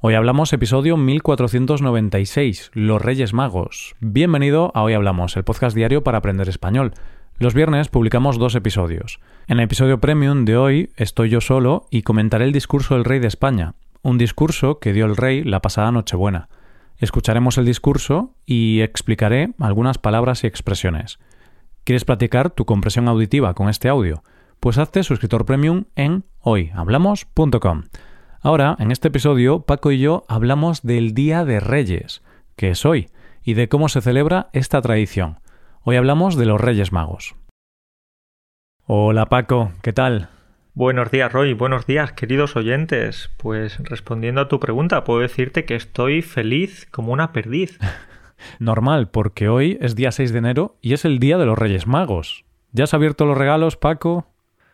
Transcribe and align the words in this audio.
Hoy 0.00 0.14
hablamos 0.14 0.52
episodio 0.52 0.96
1496, 0.96 2.70
Los 2.72 3.02
Reyes 3.02 3.34
Magos. 3.34 3.96
Bienvenido 3.98 4.70
a 4.72 4.84
Hoy 4.84 4.92
Hablamos, 4.92 5.36
el 5.36 5.42
podcast 5.42 5.74
diario 5.74 6.04
para 6.04 6.18
aprender 6.18 6.48
español. 6.48 6.92
Los 7.38 7.52
viernes 7.52 7.88
publicamos 7.88 8.38
dos 8.38 8.54
episodios. 8.54 9.18
En 9.48 9.58
el 9.58 9.64
episodio 9.64 9.98
premium 9.98 10.44
de 10.44 10.56
hoy 10.56 10.92
estoy 10.94 11.30
yo 11.30 11.40
solo 11.40 11.88
y 11.90 12.02
comentaré 12.02 12.44
el 12.44 12.52
discurso 12.52 12.94
del 12.94 13.04
rey 13.04 13.18
de 13.18 13.26
España, 13.26 13.74
un 14.02 14.18
discurso 14.18 14.78
que 14.78 14.92
dio 14.92 15.04
el 15.04 15.16
rey 15.16 15.42
la 15.42 15.62
pasada 15.62 15.90
Nochebuena. 15.90 16.48
Escucharemos 16.98 17.58
el 17.58 17.64
discurso 17.64 18.36
y 18.46 18.82
explicaré 18.82 19.52
algunas 19.58 19.98
palabras 19.98 20.44
y 20.44 20.46
expresiones. 20.46 21.18
¿Quieres 21.82 22.04
practicar 22.04 22.50
tu 22.50 22.66
compresión 22.66 23.08
auditiva 23.08 23.52
con 23.54 23.68
este 23.68 23.88
audio? 23.88 24.22
Pues 24.60 24.78
hazte 24.78 25.02
suscriptor 25.02 25.44
premium 25.44 25.86
en 25.96 26.24
hoyhablamos.com. 26.42 27.82
Ahora, 28.40 28.76
en 28.78 28.92
este 28.92 29.08
episodio, 29.08 29.62
Paco 29.62 29.90
y 29.90 29.98
yo 29.98 30.24
hablamos 30.28 30.82
del 30.82 31.12
Día 31.12 31.44
de 31.44 31.58
Reyes, 31.58 32.22
que 32.54 32.70
es 32.70 32.86
hoy, 32.86 33.08
y 33.42 33.54
de 33.54 33.68
cómo 33.68 33.88
se 33.88 34.00
celebra 34.00 34.48
esta 34.52 34.80
tradición. 34.80 35.40
Hoy 35.82 35.96
hablamos 35.96 36.36
de 36.36 36.46
los 36.46 36.60
Reyes 36.60 36.92
Magos. 36.92 37.34
Hola 38.86 39.26
Paco, 39.26 39.72
¿qué 39.82 39.92
tal? 39.92 40.28
Buenos 40.72 41.10
días, 41.10 41.32
Roy. 41.32 41.52
Buenos 41.52 41.84
días, 41.86 42.12
queridos 42.12 42.54
oyentes. 42.54 43.28
Pues 43.38 43.78
respondiendo 43.82 44.40
a 44.40 44.48
tu 44.48 44.60
pregunta, 44.60 45.02
puedo 45.02 45.18
decirte 45.18 45.64
que 45.64 45.74
estoy 45.74 46.22
feliz 46.22 46.86
como 46.92 47.12
una 47.12 47.32
perdiz. 47.32 47.80
Normal, 48.60 49.10
porque 49.10 49.48
hoy 49.48 49.78
es 49.80 49.96
día 49.96 50.12
6 50.12 50.32
de 50.32 50.38
enero 50.38 50.76
y 50.80 50.92
es 50.92 51.04
el 51.04 51.18
día 51.18 51.38
de 51.38 51.46
los 51.46 51.58
Reyes 51.58 51.88
Magos. 51.88 52.44
¿Ya 52.70 52.84
has 52.84 52.94
abierto 52.94 53.26
los 53.26 53.36
regalos, 53.36 53.76
Paco? 53.76 54.28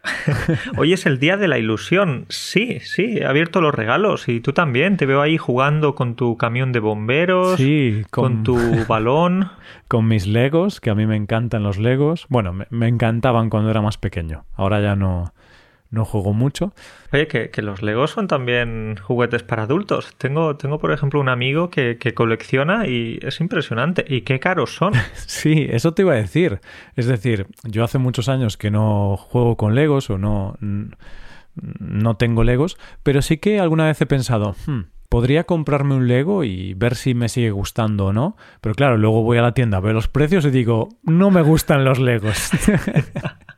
Hoy 0.77 0.93
es 0.93 1.07
el 1.07 1.19
día 1.19 1.37
de 1.37 1.49
la 1.49 1.59
ilusión. 1.59 2.27
Sí, 2.29 2.81
sí, 2.81 3.19
he 3.19 3.27
abierto 3.27 3.61
los 3.61 3.75
regalos 3.75 4.29
y 4.29 4.41
tú 4.41 4.53
también. 4.53 4.97
Te 4.97 5.07
veo 5.07 5.21
ahí 5.21 5.39
jugando 5.39 5.95
con 5.95 6.15
tu 6.15 6.37
camión 6.37 6.73
de 6.73 6.81
bomberos, 6.81 7.57
sí, 7.57 8.05
con... 8.11 8.43
tu 8.43 8.57
balón. 8.89 9.51
Con 9.89 10.09
mis 10.09 10.27
legos, 10.27 10.81
que 10.81 10.91
a 10.91 10.95
mí 10.95 11.07
me 11.07 11.17
encantan 11.17 11.63
los 11.63 11.79
legos. 11.79 12.27
Bueno, 12.29 12.55
me 12.71 12.89
encantaban 12.89 13.51
cuando 13.51 13.71
era 13.71 13.83
más 13.83 13.99
pequeño. 13.99 14.45
Ahora 14.55 14.81
ya 14.81 14.97
no, 14.97 15.33
no 15.95 16.05
juego 16.05 16.33
mucho. 16.33 16.75
Oye, 17.13 17.27
que, 17.29 17.63
los 17.63 17.83
Legos 17.83 18.11
son 18.11 18.29
también 18.29 18.97
juguetes 19.01 19.43
para 19.43 19.63
adultos. 19.63 20.15
Tengo, 20.19 20.57
tengo 20.57 20.79
por 20.79 20.93
ejemplo, 20.93 21.21
un 21.21 21.29
amigo 21.29 21.71
que, 21.71 21.97
colecciona 22.15 22.87
y 22.87 23.19
es 23.23 23.41
impresionante. 23.41 24.05
¿Y 24.07 24.23
qué 24.23 24.41
caros 24.41 24.75
son? 24.75 24.93
sí, 25.15 25.67
eso 25.71 25.95
te 25.95 26.03
iba 26.03 26.13
a 26.13 26.17
decir. 26.17 26.61
Es 26.97 27.07
decir, 27.07 27.47
yo 27.63 27.85
hace 27.85 27.99
muchos 27.99 28.29
años 28.29 28.57
que 28.57 28.71
no 28.71 29.17
juego 29.17 29.57
con 29.57 29.75
Legos 29.75 30.11
o 30.11 30.19
no, 30.19 30.57
no 31.55 32.17
tengo 32.17 32.45
Legos, 32.45 32.77
pero 33.03 33.23
sí 33.23 33.39
que 33.39 33.61
alguna 33.61 33.87
vez 33.87 34.01
he 34.01 34.07
pensado, 34.07 34.57
hmm, 34.67 34.81
podría 35.09 35.45
comprarme 35.45 35.95
un 35.95 36.09
Lego 36.09 36.43
y 36.43 36.75
ver 36.75 36.97
si 36.97 37.15
me 37.15 37.29
sigue 37.29 37.53
gustando 37.53 38.07
o 38.07 38.13
no. 38.13 38.37
Pero 38.61 38.75
claro, 38.75 38.97
luego 38.99 39.23
voy 39.23 39.39
a 39.39 39.43
la 39.43 39.55
tienda, 39.55 39.79
veo 39.79 39.93
los 39.93 40.09
precios 40.09 40.45
y 40.45 40.51
digo, 40.51 40.89
no 41.05 41.31
me 41.31 41.43
gustan 41.43 41.85
los 41.85 42.01
Legos. 42.01 42.51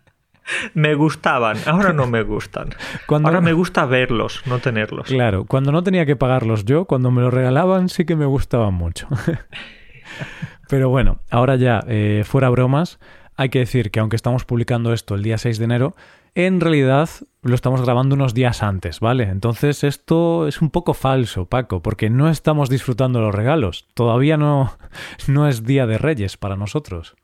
me 0.74 0.94
gustaban, 0.94 1.56
ahora 1.66 1.92
no 1.92 2.06
me 2.06 2.22
gustan. 2.22 2.70
Ahora 3.08 3.40
me 3.40 3.52
gusta 3.52 3.84
verlos, 3.86 4.42
no 4.46 4.58
tenerlos. 4.58 5.08
Claro, 5.08 5.44
cuando 5.44 5.72
no 5.72 5.82
tenía 5.82 6.06
que 6.06 6.16
pagarlos 6.16 6.64
yo, 6.64 6.84
cuando 6.84 7.10
me 7.10 7.22
los 7.22 7.32
regalaban, 7.32 7.88
sí 7.88 8.04
que 8.04 8.16
me 8.16 8.26
gustaban 8.26 8.74
mucho. 8.74 9.08
Pero 10.68 10.88
bueno, 10.88 11.20
ahora 11.30 11.56
ya, 11.56 11.84
eh, 11.86 12.22
fuera 12.24 12.48
bromas, 12.48 12.98
hay 13.36 13.50
que 13.50 13.60
decir 13.60 13.90
que 13.90 14.00
aunque 14.00 14.16
estamos 14.16 14.44
publicando 14.44 14.92
esto 14.92 15.14
el 15.14 15.22
día 15.22 15.38
6 15.38 15.58
de 15.58 15.64
enero, 15.64 15.96
en 16.34 16.60
realidad 16.60 17.08
lo 17.42 17.54
estamos 17.54 17.80
grabando 17.82 18.14
unos 18.14 18.34
días 18.34 18.62
antes, 18.62 19.00
¿vale? 19.00 19.24
Entonces 19.24 19.84
esto 19.84 20.46
es 20.46 20.60
un 20.60 20.70
poco 20.70 20.92
falso, 20.92 21.46
Paco, 21.46 21.80
porque 21.80 22.10
no 22.10 22.28
estamos 22.28 22.68
disfrutando 22.68 23.20
los 23.20 23.34
regalos. 23.34 23.86
Todavía 23.94 24.36
no, 24.36 24.76
no 25.28 25.48
es 25.48 25.64
Día 25.64 25.86
de 25.86 25.98
Reyes 25.98 26.36
para 26.36 26.56
nosotros. 26.56 27.14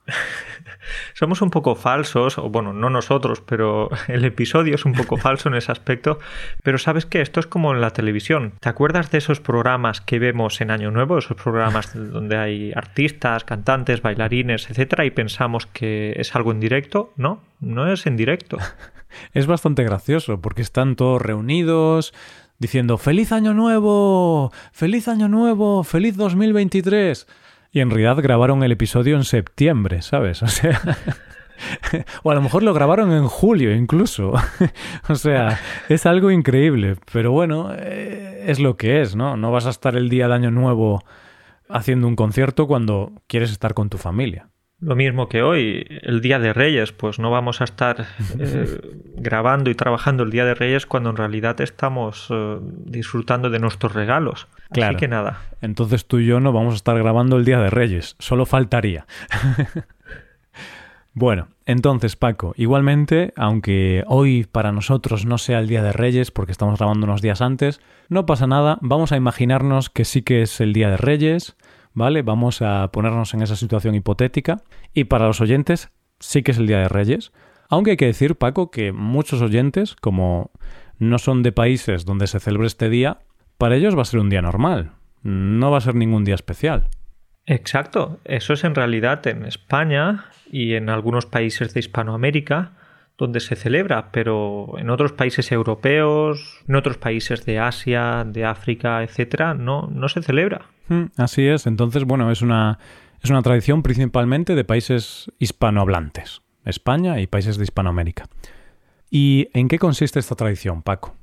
Somos 1.15 1.43
un 1.43 1.51
poco 1.51 1.75
falsos, 1.75 2.39
o 2.39 2.49
bueno, 2.49 2.73
no 2.73 2.91
nosotros, 2.91 3.41
pero 3.41 3.91
el 4.09 4.25
episodio 4.25 4.75
es 4.75 4.85
un 4.85 4.93
poco 4.93 5.17
falso 5.19 5.49
en 5.49 5.55
ese 5.55 5.73
aspecto. 5.73 6.19
Pero 6.63 6.79
sabes 6.79 7.07
que 7.07 7.21
esto 7.21 7.41
es 7.41 7.47
como 7.47 7.73
en 7.73 7.81
la 7.81 7.91
televisión. 7.91 8.55
¿Te 8.61 8.69
acuerdas 8.69 9.11
de 9.11 9.19
esos 9.19 9.41
programas 9.41 10.01
que 10.01 10.19
vemos 10.19 10.61
en 10.61 10.71
Año 10.71 10.91
Nuevo? 10.91 11.19
Esos 11.19 11.37
programas 11.37 11.93
donde 11.95 12.37
hay 12.37 12.73
artistas, 12.75 13.45
cantantes, 13.45 14.03
bailarines, 14.03 14.71
etcétera, 14.71 15.05
y 15.05 15.11
pensamos 15.11 15.67
que 15.67 16.15
es 16.17 16.35
algo 16.35 16.53
en 16.53 16.61
directo. 16.61 17.13
No, 17.17 17.43
no 17.61 17.93
es 17.93 18.07
en 18.07 18.17
directo. 18.17 18.59
Es 19.35 19.47
bastante 19.47 19.85
gracioso 19.85 20.41
porque 20.41 20.63
están 20.63 20.97
todos 20.97 21.21
reunidos 21.21 22.15
diciendo 22.59 22.97
¡Feliz 22.97 23.33
Año 23.33 23.55
Nuevo! 23.55 24.53
¡Feliz 24.73 25.09
Año 25.09 25.29
Nuevo! 25.29 25.85
¡Feliz 25.85 26.17
2023! 26.17 27.27
Y 27.73 27.81
en 27.81 27.89
realidad 27.89 28.23
grabaron 28.23 28.63
el 28.63 28.73
episodio 28.73 29.17
en 29.17 29.25
septiembre, 29.25 30.03
¿sabes? 30.03 30.43
O 30.43 30.47
sea... 30.47 30.81
o 32.23 32.31
a 32.31 32.35
lo 32.35 32.43
mejor 32.43 32.63
lo 32.63 32.75
grabaron 32.75 33.13
en 33.13 33.27
julio 33.27 33.75
incluso. 33.75 34.35
o 35.09 35.15
sea, 35.15 35.59
es 35.89 36.05
algo 36.05 36.31
increíble. 36.31 36.97
Pero 37.13 37.33
bueno, 37.33 37.73
eh, 37.75 38.45
es 38.47 38.61
lo 38.61 38.77
que 38.77 39.01
es, 39.01 39.17
¿no? 39.17 39.39
No 39.39 39.51
vas 39.51 39.67
a 39.67 39.71
estar 39.71 39.97
el 39.97 40.11
día 40.11 40.29
de 40.29 40.35
Año 40.35 40.51
Nuevo 40.51 41.03
haciendo 41.69 42.07
un 42.07 42.17
concierto 42.17 42.67
cuando 42.67 43.13
quieres 43.27 43.51
estar 43.51 43.73
con 43.73 43.89
tu 43.89 43.97
familia. 43.97 44.52
Lo 44.83 44.97
mismo 44.97 45.29
que 45.29 45.43
hoy, 45.43 45.87
el 46.03 46.21
Día 46.21 46.41
de 46.41 46.53
Reyes, 46.53 46.91
pues 46.91 47.21
no 47.21 47.31
vamos 47.31 47.61
a 47.61 47.65
estar 47.65 48.05
eh, 48.37 48.81
grabando 49.15 49.71
y 49.71 49.77
trabajando 49.77 50.25
el 50.25 50.31
Día 50.31 50.45
de 50.45 50.55
Reyes 50.57 50.87
cuando 50.87 51.11
en 51.11 51.17
realidad 51.17 51.61
estamos 51.61 52.27
eh, 52.31 52.59
disfrutando 52.61 53.49
de 53.49 53.61
nuestros 53.61 53.95
regalos. 53.95 54.49
Claro. 54.73 54.97
Así 54.97 54.97
que 54.99 55.07
nada. 55.07 55.41
Entonces 55.61 56.05
tú 56.07 56.19
y 56.19 56.27
yo 56.27 56.41
no 56.41 56.53
vamos 56.53 56.73
a 56.73 56.77
estar 56.77 56.99
grabando 56.99 57.37
el 57.37 57.45
Día 57.45 57.61
de 57.61 57.71
Reyes, 57.71 58.17
solo 58.19 58.45
faltaría. 58.45 59.07
bueno, 61.15 61.47
entonces 61.65 62.17
Paco, 62.17 62.53
igualmente, 62.57 63.33
aunque 63.37 64.03
hoy 64.09 64.49
para 64.51 64.73
nosotros 64.73 65.27
no 65.27 65.39
sea 65.39 65.61
el 65.61 65.69
Día 65.69 65.85
de 65.85 65.93
Reyes 65.93 66.33
porque 66.33 66.51
estamos 66.51 66.77
grabando 66.81 67.07
unos 67.07 67.23
días 67.23 67.41
antes, 67.41 67.81
no 68.09 68.27
pasa 68.27 68.49
nada, 68.49 68.79
vamos 68.81 69.13
a 69.13 69.17
imaginarnos 69.17 69.91
que 69.91 70.05
sí 70.05 70.23
que 70.23 70.43
es 70.43 70.61
el 70.61 70.73
Día 70.73 70.91
de 70.91 70.97
Reyes 70.97 71.57
¿vale? 71.95 72.23
Vamos 72.23 72.63
a 72.63 72.91
ponernos 72.93 73.35
en 73.35 73.43
esa 73.43 73.57
situación 73.57 73.95
hipotética. 73.95 74.63
Y 74.95 75.05
para 75.05 75.27
los 75.27 75.41
oyentes, 75.41 75.91
sí 76.21 76.43
que 76.43 76.53
es 76.53 76.59
el 76.59 76.67
Día 76.67 76.79
de 76.79 76.89
Reyes. 76.89 77.33
Aunque 77.69 77.93
hay 77.93 77.97
que 77.97 78.07
decir, 78.07 78.37
Paco, 78.37 78.71
que 78.71 78.93
muchos 78.93 79.41
oyentes, 79.41 79.97
como 79.97 80.51
no 80.99 81.19
son 81.19 81.43
de 81.43 81.53
países 81.53 82.05
donde 82.05 82.27
se 82.27 82.41
celebre 82.41 82.67
este 82.67 82.89
día, 82.89 83.21
para 83.59 83.77
ellos 83.77 83.97
va 83.97 84.03
a 84.03 84.07
ser 84.07 84.21
un 84.21 84.31
día 84.31 84.43
normal. 84.43 84.93
No 85.23 85.71
va 85.71 85.79
a 85.79 85.83
ser 85.83 85.95
ningún 85.95 86.25
día 86.25 86.35
especial. 86.35 86.89
Exacto. 87.47 88.21
Eso 88.25 88.53
es 88.53 88.65
en 88.65 88.75
realidad 88.75 89.27
en 89.27 89.45
España 89.45 90.27
y 90.51 90.75
en 90.75 90.91
algunos 90.91 91.27
países 91.27 91.75
de 91.75 91.81
Hispanoamérica 91.81 92.73
donde 93.19 93.41
se 93.41 93.57
celebra, 93.57 94.11
pero 94.11 94.75
en 94.79 94.91
otros 94.91 95.13
países 95.13 95.53
europeos, 95.53 96.61
en 96.67 96.75
otros 96.75 96.99
países 96.99 97.45
de 97.45 97.59
Asia, 97.59 98.25
de 98.27 98.45
África, 98.45 99.03
etcétera, 99.03 99.55
no, 99.55 99.89
no 99.93 100.09
se 100.09 100.23
celebra. 100.23 100.67
Mm, 100.89 101.05
así 101.17 101.47
es. 101.47 101.67
Entonces, 101.67 102.05
bueno, 102.05 102.31
es 102.31 102.43
una, 102.43 102.79
es 103.23 103.31
una 103.31 103.43
tradición 103.43 103.83
principalmente 103.83 104.55
de 104.55 104.65
países 104.65 105.31
hispanohablantes, 105.39 106.43
España 106.65 107.21
y 107.21 107.27
países 107.27 107.59
de 107.59 107.65
Hispanoamérica. 107.65 108.27
¿Y 109.11 109.49
en 109.53 109.69
qué 109.69 109.79
consiste 109.79 110.19
esta 110.19 110.35
tradición, 110.35 110.83
Paco? 110.83 111.15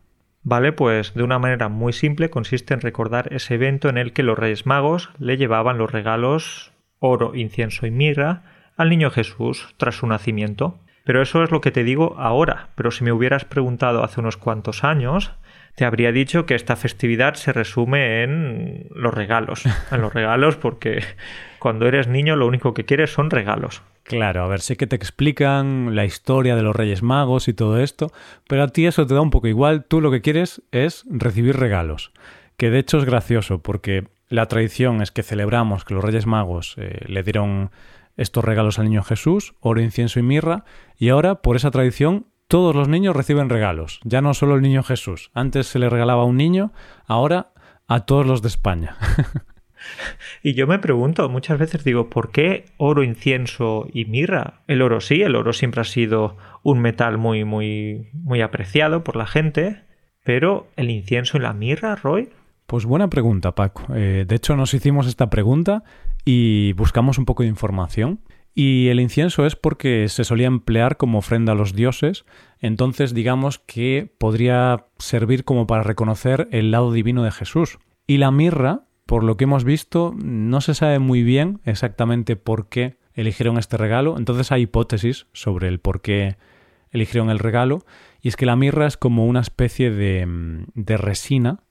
Vale, 0.44 0.72
pues 0.72 1.14
de 1.14 1.24
una 1.24 1.40
manera 1.40 1.68
muy 1.68 1.92
simple 1.92 2.30
consiste 2.30 2.74
en 2.74 2.82
recordar 2.82 3.34
ese 3.34 3.56
evento 3.56 3.90
en 3.90 3.98
el 3.98 4.14
que 4.14 4.24
los 4.24 4.40
Reyes 4.40 4.66
Magos 4.66 5.10
le 5.20 5.38
llevaban 5.38 5.78
los 5.78 5.92
regalos 5.92 6.72
oro, 7.00 7.36
incienso 7.36 7.86
y 7.86 7.92
mirra 7.92 8.44
al 8.78 8.90
niño 8.90 9.10
Jesús 9.10 9.74
tras 9.78 9.96
su 9.96 10.08
nacimiento. 10.08 10.80
Pero 11.10 11.24
eso 11.24 11.44
es 11.44 11.50
lo 11.50 11.60
que 11.60 11.72
te 11.72 11.84
digo 11.84 12.16
ahora. 12.20 12.68
Pero 12.76 12.92
si 12.92 13.04
me 13.04 13.12
hubieras 13.12 13.44
preguntado 13.44 14.04
hace 14.04 14.20
unos 14.20 14.38
cuantos 14.38 14.84
años, 14.84 15.32
te 15.74 15.84
habría 15.84 16.12
dicho 16.12 16.46
que 16.46 16.54
esta 16.54 16.76
festividad 16.76 17.34
se 17.34 17.52
resume 17.52 18.22
en 18.22 18.86
los 18.94 19.12
regalos. 19.12 19.64
En 19.92 20.02
los 20.02 20.14
regalos 20.14 20.56
porque 20.58 21.04
cuando 21.58 21.88
eres 21.88 22.08
niño 22.08 22.36
lo 22.36 22.46
único 22.46 22.76
que 22.76 22.86
quieres 22.86 23.10
son 23.10 23.32
regalos. 23.32 23.82
Claro, 24.04 24.44
a 24.44 24.48
ver, 24.48 24.62
sé 24.62 24.78
que 24.78 24.86
te 24.86 24.96
explican 24.96 25.96
la 25.96 26.06
historia 26.06 26.56
de 26.56 26.62
los 26.62 26.76
Reyes 26.76 27.02
Magos 27.02 27.48
y 27.48 27.56
todo 27.56 27.80
esto, 27.80 28.12
pero 28.48 28.62
a 28.62 28.68
ti 28.68 28.86
eso 28.86 29.08
te 29.08 29.16
da 29.16 29.22
un 29.22 29.32
poco 29.32 29.48
igual. 29.48 29.86
Tú 29.86 30.02
lo 30.02 30.12
que 30.12 30.22
quieres 30.22 30.62
es 30.72 31.06
recibir 31.10 31.58
regalos. 31.58 32.12
Que 32.56 32.70
de 32.70 32.78
hecho 32.78 33.00
es 33.00 33.06
gracioso 33.06 33.64
porque 33.64 34.04
la 34.28 34.46
tradición 34.46 35.02
es 35.02 35.10
que 35.10 35.24
celebramos 35.24 35.86
que 35.86 35.96
los 35.96 36.04
Reyes 36.04 36.28
Magos 36.28 36.76
eh, 36.78 37.00
le 37.08 37.24
dieron 37.24 37.72
estos 38.20 38.44
regalos 38.44 38.80
al 38.80 38.86
niño 38.86 39.04
Jesús, 39.04 39.56
oro, 39.60 39.82
incienso 39.82 40.20
y 40.20 40.24
mirra, 40.24 40.66
y 40.98 41.10
ahora, 41.10 41.42
por 41.42 41.56
esa 41.56 41.72
tradición, 41.72 42.28
todos 42.50 42.76
los 42.76 42.88
niños 42.88 43.16
reciben 43.16 43.50
regalos, 43.50 44.00
ya 44.04 44.22
no 44.22 44.34
solo 44.34 44.56
el 44.56 44.62
niño 44.62 44.84
Jesús. 44.84 45.32
Antes 45.34 45.68
se 45.68 45.80
le 45.80 45.90
regalaba 45.90 46.24
a 46.24 46.26
un 46.26 46.36
niño, 46.36 46.74
ahora 47.06 47.54
a 47.88 48.06
todos 48.06 48.26
los 48.26 48.42
de 48.42 48.48
España. 48.50 48.98
y 50.44 50.54
yo 50.54 50.68
me 50.68 50.80
pregunto, 50.80 51.30
muchas 51.30 51.60
veces 51.60 51.84
digo, 51.84 52.10
¿por 52.10 52.32
qué 52.32 52.66
oro, 52.78 53.04
incienso 53.04 53.88
y 53.94 54.06
mirra? 54.06 54.62
El 54.68 54.82
oro 54.82 55.00
sí, 55.00 55.22
el 55.22 55.36
oro 55.36 55.54
siempre 55.54 55.82
ha 55.82 55.86
sido 55.86 56.38
un 56.64 56.80
metal 56.80 57.18
muy, 57.18 57.46
muy, 57.46 58.10
muy 58.14 58.42
apreciado 58.42 59.04
por 59.04 59.16
la 59.16 59.28
gente, 59.28 59.84
pero 60.24 60.68
el 60.76 60.90
incienso 60.90 61.38
y 61.38 61.42
la 61.42 61.54
mirra, 61.54 61.96
Roy, 61.96 62.30
Pues 62.66 62.86
buena 62.86 63.10
pregunta, 63.10 63.56
Paco. 63.56 63.94
Eh, 63.96 64.26
de 64.28 64.36
hecho, 64.36 64.56
nos 64.56 64.74
hicimos 64.74 65.08
esta 65.08 65.30
pregunta 65.30 65.84
y 66.26 66.74
buscamos 66.74 67.18
un 67.18 67.26
poco 67.26 67.44
de 67.44 67.50
información. 67.50 68.22
Y 68.54 68.88
el 68.90 69.00
incienso 69.00 69.46
es 69.46 69.56
porque 69.56 70.10
se 70.10 70.24
solía 70.24 70.48
emplear 70.48 70.98
como 70.98 71.20
ofrenda 71.20 71.54
a 71.54 71.56
los 71.56 71.74
dioses, 71.74 72.26
entonces 72.60 73.14
digamos 73.14 73.60
que 73.60 74.12
podría 74.18 74.88
servir 74.98 75.44
como 75.46 75.68
para 75.68 75.84
reconocer 75.84 76.50
el 76.52 76.72
lado 76.72 76.92
divino 76.92 77.24
de 77.24 77.32
Jesús. 77.32 77.78
Y 78.06 78.18
la 78.18 78.32
mirra, 78.32 78.86
por 79.06 79.24
lo 79.24 79.38
que 79.38 79.46
hemos 79.46 79.64
visto, 79.64 80.14
no 80.18 80.62
se 80.62 80.74
sabe 80.74 81.00
muy 81.00 81.24
bien 81.24 81.62
exactamente 81.64 82.36
por 82.36 82.68
qué 82.70 82.98
eligieron 83.14 83.58
este 83.58 83.78
regalo, 83.78 84.18
entonces 84.18 84.52
hay 84.52 84.64
hipótesis 84.64 85.28
sobre 85.32 85.68
el 85.68 85.80
por 85.80 86.02
qué 86.02 86.38
eligieron 86.92 87.30
el 87.30 87.40
regalo, 87.40 87.86
y 88.22 88.30
es 88.30 88.36
que 88.36 88.46
la 88.46 88.56
mirra 88.56 88.88
es 88.88 88.98
como 88.98 89.26
una 89.26 89.42
especie 89.42 89.92
de, 89.92 90.28
de 90.74 90.98
resina 90.98 91.64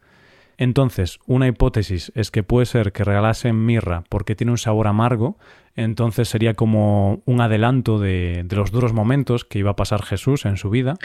entonces, 0.59 1.21
una 1.25 1.47
hipótesis 1.47 2.11
es 2.17 2.33
que 2.33 2.43
puede 2.43 2.67
ser 2.67 2.91
que 2.91 3.05
regalasen 3.05 3.65
mirra 3.65 4.03
porque 4.09 4.35
tiene 4.35 4.51
un 4.51 4.59
sabor 4.59 4.89
amargo, 4.89 5.39
entonces 5.77 6.29
sería 6.29 6.55
como 6.55 7.23
un 7.27 7.41
adelanto 7.41 8.01
de, 8.01 8.45
los 8.51 8.73
duros 8.73 8.93
momentos 8.93 9.45
que 9.45 9.61
iba 9.61 9.71
a 9.71 9.77
pasar 9.77 10.03
Jesús 10.03 10.45
en 10.47 10.57
su 10.57 10.69
vida. 10.69 10.97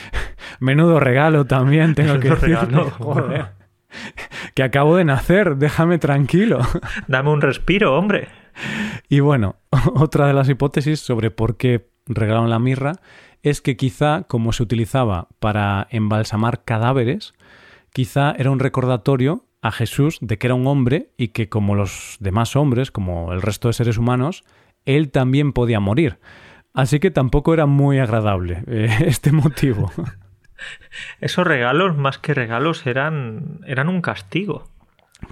Menudo 0.60 0.98
regalo 0.98 1.44
también, 1.44 1.94
tengo 1.94 2.18
que 2.18 2.30
decirlo. 2.30 2.90
Joder. 2.98 3.50
Que 4.54 4.64
acabo 4.64 4.96
de 4.96 5.04
nacer, 5.04 5.56
déjame 5.56 5.98
tranquilo. 5.98 6.58
Dame 7.06 7.30
un 7.30 7.40
respiro, 7.40 7.96
hombre. 7.96 8.26
Y 9.08 9.20
bueno, 9.20 9.54
otra 9.94 10.26
de 10.26 10.32
las 10.32 10.48
hipótesis 10.48 10.98
sobre 10.98 11.30
por 11.30 11.56
qué 11.56 11.88
regalaron 12.06 12.50
la 12.50 12.58
mirra 12.58 12.94
es 13.44 13.60
que 13.60 13.76
quizá 13.76 14.24
como 14.24 14.52
se 14.52 14.64
utilizaba 14.64 15.28
para 15.38 15.86
embalsamar 15.90 16.64
cadáveres, 16.64 17.34
quizá 17.96 18.34
era 18.36 18.50
un 18.50 18.58
recordatorio 18.58 19.46
a 19.62 19.72
Jesús 19.72 20.18
de 20.20 20.36
que 20.36 20.48
era 20.48 20.54
un 20.54 20.66
hombre 20.66 21.14
y 21.16 21.28
que 21.28 21.48
como 21.48 21.74
los 21.74 22.18
demás 22.20 22.54
hombres, 22.54 22.90
como 22.90 23.32
el 23.32 23.40
resto 23.40 23.68
de 23.68 23.72
seres 23.72 23.96
humanos, 23.96 24.44
él 24.84 25.10
también 25.10 25.54
podía 25.54 25.80
morir. 25.80 26.18
Así 26.74 27.00
que 27.00 27.10
tampoco 27.10 27.54
era 27.54 27.64
muy 27.64 27.98
agradable 27.98 28.64
eh, 28.66 28.94
este 29.06 29.32
motivo. 29.32 29.90
Esos 31.22 31.46
regalos, 31.46 31.96
más 31.96 32.18
que 32.18 32.34
regalos, 32.34 32.86
eran, 32.86 33.60
eran 33.66 33.88
un 33.88 34.02
castigo. 34.02 34.68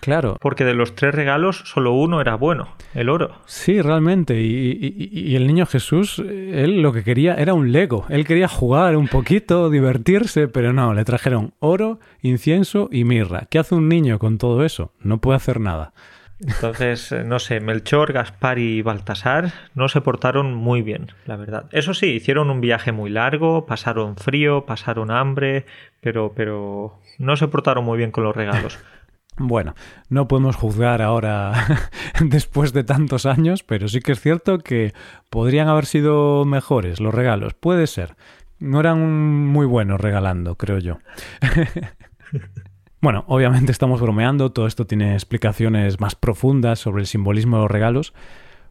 Claro. 0.01 0.37
Porque 0.41 0.65
de 0.65 0.75
los 0.75 0.95
tres 0.95 1.15
regalos, 1.15 1.63
solo 1.67 1.93
uno 1.93 2.21
era 2.21 2.37
bueno, 2.37 2.69
el 2.95 3.09
oro. 3.09 3.43
Sí, 3.47 3.81
realmente. 3.81 4.41
Y, 4.41 5.35
el 5.37 5.47
niño 5.47 5.67
Jesús, 5.67 6.19
él 6.19 6.81
lo 6.81 6.93
que 6.93 7.05
quería 7.05 7.35
era 7.35 7.55
un 7.55 7.73
Lego. 7.73 8.07
Él 8.09 8.27
quería 8.27 8.49
jugar 8.49 8.97
un 8.97 9.09
poquito, 9.09 9.71
divertirse, 9.71 10.49
pero 10.49 10.73
no, 10.73 10.95
le 10.95 11.05
trajeron 11.05 11.55
oro, 11.59 12.01
incienso 12.23 12.89
y 12.91 13.05
mirra. 13.05 13.47
¿Qué 13.51 13.59
hace 13.59 13.75
un 13.75 13.89
niño 13.89 14.19
con 14.19 14.39
todo 14.39 14.65
eso? 14.65 14.93
No 15.01 15.19
puede 15.19 15.37
hacer 15.37 15.61
nada. 15.61 15.93
Entonces, 16.41 17.13
eh, 17.13 17.25
no 17.25 17.39
sé, 17.39 17.61
Melchor, 17.61 18.13
Gaspar 18.13 18.59
y 18.59 18.83
Baltasar 18.83 19.53
no 19.75 19.89
se 19.89 20.01
portaron 20.01 20.55
muy 20.55 20.83
bien, 20.83 21.13
la 21.27 21.37
verdad. 21.37 21.67
Eso 21.71 21.95
sí, 21.95 22.07
hicieron 22.07 22.51
un 22.51 22.61
viaje 22.61 22.93
muy 22.93 23.09
largo, 23.09 23.67
pasaron 23.67 24.17
frío, 24.17 24.67
pasaron 24.67 25.11
hambre, 25.11 25.65
pero, 26.01 26.33
pero 26.35 27.01
no 27.19 27.37
se 27.37 27.49
portaron 27.49 27.85
muy 27.85 27.99
bien 27.99 28.11
con 28.11 28.25
los 28.25 28.37
regalos. 28.37 28.79
Bueno, 29.37 29.75
no 30.09 30.29
podemos 30.29 30.55
juzgar 30.55 31.03
ahora 31.03 31.53
después 32.21 32.73
de 32.73 32.85
tantos 32.85 33.27
años, 33.27 33.65
pero 33.65 33.89
sí 33.89 34.01
que 34.01 34.13
es 34.13 34.21
cierto 34.21 34.59
que 34.59 34.93
podrían 35.29 35.69
haber 35.69 35.87
sido 35.87 36.45
mejores 36.45 37.01
los 37.01 37.13
regalos. 37.13 37.55
Puede 37.55 37.87
ser. 37.87 38.15
No 38.61 38.79
eran 38.79 39.47
muy 39.47 39.67
buenos 39.67 40.01
regalando, 40.01 40.55
creo 40.57 40.79
yo. 40.79 40.99
bueno, 43.01 43.25
obviamente 43.27 43.73
estamos 43.73 44.01
bromeando, 44.01 44.53
todo 44.53 44.69
esto 44.69 44.87
tiene 44.87 45.15
explicaciones 45.15 46.01
más 46.01 46.15
profundas 46.15 46.79
sobre 46.79 47.03
el 47.03 47.09
simbolismo 47.09 47.57
de 47.57 47.63
los 47.63 47.71
regalos, 47.71 48.15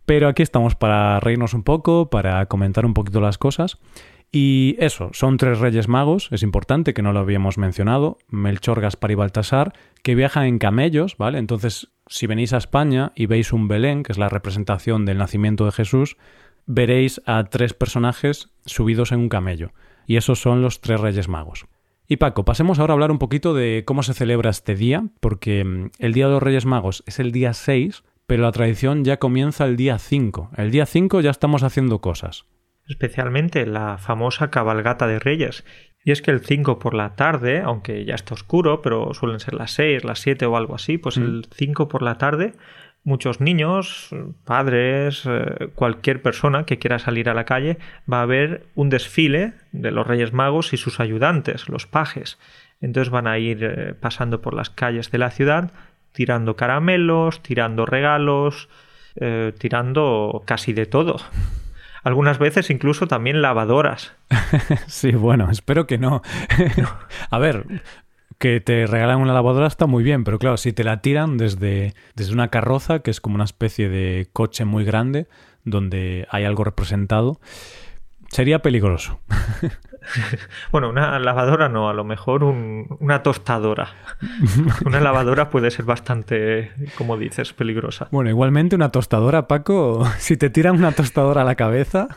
pero 0.05 0.29
aquí 0.29 0.43
estamos 0.43 0.75
para 0.75 1.19
reírnos 1.19 1.53
un 1.53 1.63
poco, 1.63 2.09
para 2.09 2.45
comentar 2.45 2.85
un 2.85 2.93
poquito 2.93 3.19
las 3.19 3.37
cosas. 3.37 3.79
Y 4.35 4.77
eso, 4.79 5.11
son 5.13 5.37
tres 5.37 5.59
reyes 5.59 5.87
magos, 5.87 6.27
es 6.31 6.41
importante 6.41 6.95
que 6.95 7.03
no 7.03 7.13
lo 7.13 7.19
habíamos 7.19 7.59
mencionado, 7.59 8.17
Melchor, 8.29 8.81
Gaspar 8.81 9.11
y 9.11 9.15
Baltasar, 9.15 9.73
que 10.01 10.15
viajan 10.15 10.45
en 10.45 10.57
camellos, 10.57 11.17
¿vale? 11.17 11.37
Entonces, 11.37 11.91
si 12.07 12.25
venís 12.25 12.51
a 12.51 12.57
España 12.57 13.11
y 13.15 13.27
veis 13.27 13.53
un 13.53 13.67
Belén, 13.67 14.01
que 14.01 14.11
es 14.11 14.17
la 14.17 14.29
representación 14.29 15.05
del 15.05 15.19
nacimiento 15.19 15.65
de 15.65 15.71
Jesús, 15.71 16.17
veréis 16.65 17.21
a 17.27 17.43
tres 17.43 17.75
personajes 17.75 18.49
subidos 18.65 19.11
en 19.11 19.19
un 19.19 19.29
camello. 19.29 19.71
Y 20.07 20.17
esos 20.17 20.41
son 20.41 20.63
los 20.63 20.81
tres 20.81 20.99
reyes 20.99 21.27
magos. 21.27 21.67
Y 22.07 22.17
Paco, 22.17 22.43
pasemos 22.43 22.79
ahora 22.79 22.93
a 22.93 22.95
hablar 22.95 23.11
un 23.11 23.19
poquito 23.19 23.53
de 23.53 23.83
cómo 23.85 24.01
se 24.01 24.15
celebra 24.15 24.49
este 24.49 24.73
día, 24.73 25.09
porque 25.19 25.63
mm, 25.63 25.91
el 25.99 26.13
Día 26.13 26.25
de 26.25 26.33
los 26.33 26.43
Reyes 26.43 26.65
Magos 26.65 27.03
es 27.05 27.19
el 27.19 27.31
día 27.31 27.53
6, 27.53 28.03
pero 28.25 28.41
la 28.41 28.51
tradición 28.51 29.03
ya 29.03 29.17
comienza 29.17 29.65
el 29.65 29.77
día 29.77 29.99
5. 29.99 30.49
El 30.57 30.71
día 30.71 30.87
5 30.87 31.21
ya 31.21 31.29
estamos 31.29 31.61
haciendo 31.61 32.01
cosas 32.01 32.45
especialmente 32.87 33.65
la 33.65 33.97
famosa 33.97 34.49
cabalgata 34.49 35.07
de 35.07 35.19
Reyes. 35.19 35.63
Y 36.05 36.11
es 36.11 36.21
que 36.21 36.31
el 36.31 36.41
5 36.41 36.79
por 36.79 36.93
la 36.93 37.15
tarde, 37.15 37.61
aunque 37.61 38.03
ya 38.03 38.15
está 38.15 38.33
oscuro, 38.33 38.81
pero 38.81 39.13
suelen 39.13 39.39
ser 39.39 39.53
las 39.53 39.71
6, 39.71 40.03
las 40.03 40.19
7 40.19 40.45
o 40.45 40.57
algo 40.57 40.75
así, 40.75 40.97
pues 40.97 41.17
el 41.17 41.47
5 41.55 41.85
mm. 41.85 41.87
por 41.87 42.01
la 42.01 42.17
tarde 42.17 42.53
muchos 43.03 43.41
niños, 43.41 44.09
padres, 44.45 45.23
eh, 45.25 45.69
cualquier 45.75 46.21
persona 46.21 46.65
que 46.65 46.79
quiera 46.79 46.99
salir 46.99 47.29
a 47.29 47.33
la 47.33 47.45
calle 47.45 47.77
va 48.11 48.21
a 48.21 48.25
ver 48.25 48.65
un 48.75 48.89
desfile 48.89 49.53
de 49.71 49.91
los 49.91 50.07
Reyes 50.07 50.33
Magos 50.33 50.73
y 50.73 50.77
sus 50.77 50.99
ayudantes, 50.99 51.69
los 51.69 51.85
pajes. 51.85 52.39
Entonces 52.81 53.11
van 53.11 53.27
a 53.27 53.37
ir 53.39 53.63
eh, 53.63 53.93
pasando 53.93 54.41
por 54.41 54.53
las 54.53 54.69
calles 54.69 55.11
de 55.11 55.17
la 55.17 55.31
ciudad, 55.31 55.71
tirando 56.13 56.55
caramelos, 56.55 57.41
tirando 57.41 57.85
regalos, 57.85 58.69
eh, 59.15 59.53
tirando 59.57 60.43
casi 60.45 60.73
de 60.73 60.85
todo 60.85 61.17
algunas 62.03 62.37
veces 62.37 62.69
incluso 62.69 63.07
también 63.07 63.41
lavadoras. 63.41 64.13
sí, 64.87 65.11
bueno, 65.11 65.49
espero 65.49 65.87
que 65.87 65.97
no. 65.97 66.21
A 67.29 67.39
ver, 67.39 67.65
que 68.37 68.59
te 68.59 68.85
regalan 68.87 69.21
una 69.21 69.33
lavadora 69.33 69.67
está 69.67 69.85
muy 69.85 70.03
bien, 70.03 70.23
pero 70.23 70.37
claro, 70.37 70.57
si 70.57 70.73
te 70.73 70.83
la 70.83 71.01
tiran 71.01 71.37
desde, 71.37 71.93
desde 72.15 72.33
una 72.33 72.49
carroza, 72.49 72.99
que 72.99 73.11
es 73.11 73.21
como 73.21 73.35
una 73.35 73.45
especie 73.45 73.89
de 73.89 74.27
coche 74.33 74.65
muy 74.65 74.83
grande, 74.83 75.27
donde 75.63 76.27
hay 76.29 76.43
algo 76.43 76.63
representado, 76.63 77.39
sería 78.33 78.59
peligroso. 78.61 79.19
bueno, 80.71 80.89
una 80.89 81.17
lavadora 81.19 81.69
no, 81.69 81.89
a 81.89 81.93
lo 81.93 82.03
mejor 82.03 82.43
una 82.43 83.23
tostadora. 83.23 83.89
una 84.85 84.99
lavadora 84.99 85.49
puede 85.49 85.71
ser 85.71 85.85
bastante, 85.85 86.71
como 86.97 87.17
dices, 87.17 87.53
peligrosa. 87.53 88.07
Bueno, 88.11 88.29
igualmente 88.29 88.75
una 88.75 88.89
tostadora, 88.89 89.47
Paco, 89.47 90.05
si 90.17 90.37
te 90.37 90.49
tiran 90.49 90.75
una 90.75 90.91
tostadora 90.91 91.41
a 91.41 91.45
la 91.45 91.55
cabeza, 91.55 92.07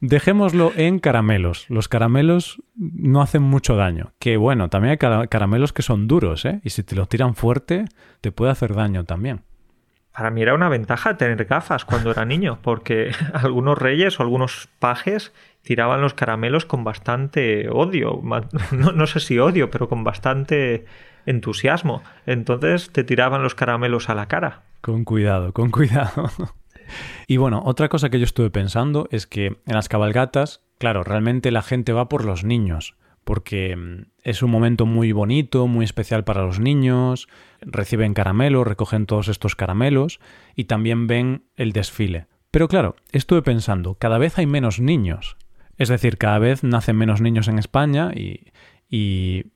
dejémoslo 0.00 0.72
en 0.76 0.98
caramelos. 0.98 1.66
Los 1.68 1.88
caramelos 1.88 2.62
no 2.76 3.22
hacen 3.22 3.42
mucho 3.42 3.76
daño. 3.76 4.12
Que 4.18 4.36
bueno, 4.36 4.68
también 4.68 4.98
hay 5.00 5.28
caramelos 5.28 5.72
que 5.72 5.82
son 5.82 6.08
duros, 6.08 6.44
¿eh? 6.44 6.60
Y 6.64 6.70
si 6.70 6.82
te 6.82 6.96
los 6.96 7.08
tiran 7.08 7.34
fuerte, 7.34 7.84
te 8.20 8.32
puede 8.32 8.52
hacer 8.52 8.74
daño 8.74 9.04
también 9.04 9.47
para 10.18 10.32
mí 10.32 10.42
era 10.42 10.52
una 10.52 10.68
ventaja 10.68 11.16
tener 11.16 11.44
gafas 11.44 11.84
cuando 11.84 12.10
era 12.10 12.24
niño, 12.24 12.58
porque 12.60 13.12
algunos 13.34 13.78
reyes 13.78 14.18
o 14.18 14.24
algunos 14.24 14.68
pajes 14.80 15.32
tiraban 15.62 16.00
los 16.00 16.12
caramelos 16.12 16.64
con 16.64 16.82
bastante 16.82 17.68
odio, 17.70 18.20
no, 18.72 19.06
sé 19.06 19.20
si 19.20 19.38
odio, 19.38 19.70
pero 19.70 19.88
con 19.88 20.02
bastante 20.02 20.86
entusiasmo. 21.24 22.02
Entonces 22.26 22.90
te 22.90 23.04
tiraban 23.04 23.44
los 23.44 23.54
caramelos 23.54 24.08
a 24.08 24.16
la 24.16 24.26
cara. 24.26 24.62
Con 24.80 25.04
cuidado, 25.04 25.52
con 25.52 25.70
cuidado. 25.70 26.30
Y 27.26 27.36
bueno, 27.36 27.60
otra 27.66 27.90
cosa 27.90 28.08
que 28.08 28.18
yo 28.18 28.24
estuve 28.24 28.48
pensando 28.48 29.08
es 29.10 29.26
que 29.26 29.58
en 29.66 29.74
las 29.74 29.90
cabalgatas, 29.90 30.62
claro, 30.78 31.04
realmente 31.04 31.50
la 31.50 31.60
gente 31.60 31.92
va 31.92 32.08
por 32.08 32.24
los 32.24 32.44
niños, 32.44 32.96
porque 33.28 33.76
mm, 33.76 34.04
es 34.22 34.42
un 34.42 34.50
momento 34.50 34.86
muy 34.86 35.12
bonito, 35.12 35.66
muy 35.66 35.84
especial 35.84 36.24
para 36.24 36.46
los 36.46 36.60
niños, 36.60 37.28
reciben 37.60 38.14
caramelos, 38.14 38.66
recogen 38.66 39.04
todos 39.04 39.28
estos 39.28 39.54
caramelos 39.54 40.18
y 40.56 40.64
también 40.64 41.06
ven 41.06 41.42
el 41.54 41.72
desfile. 41.72 42.24
Pero 42.50 42.68
claro, 42.68 42.96
estuve 43.12 43.42
pensando, 43.42 43.96
cada 43.96 44.16
vez 44.16 44.38
hay 44.38 44.46
menos 44.46 44.80
niños. 44.80 45.36
Es 45.76 45.90
decir, 45.90 46.16
cada 46.16 46.38
vez 46.38 46.64
nacen 46.64 46.96
menos 46.96 47.20
niños 47.20 47.48
en 47.48 47.58
España 47.58 48.12
y, 48.14 48.46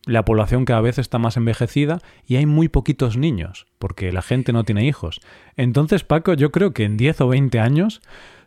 la 0.05 0.27
población 0.27 0.67
cada 0.67 0.83
vez 0.83 0.99
está 0.99 1.17
más 1.17 1.39
envejecida 1.39 2.01
y 2.27 2.37
hay 2.37 2.45
muy 2.45 2.69
poquitos 2.69 3.17
niños, 3.17 3.67
porque 3.79 4.13
la 4.13 4.21
gente 4.21 4.53
no 4.53 4.65
tiene 4.65 4.85
hijos. 4.85 5.23
Entonces, 5.57 6.05
Paco, 6.05 6.35
yo 6.35 6.53
creo 6.53 6.75
que 6.75 6.85
en 6.85 6.99
10 6.99 7.23
o 7.23 7.29
20 7.29 7.59
años 7.59 8.03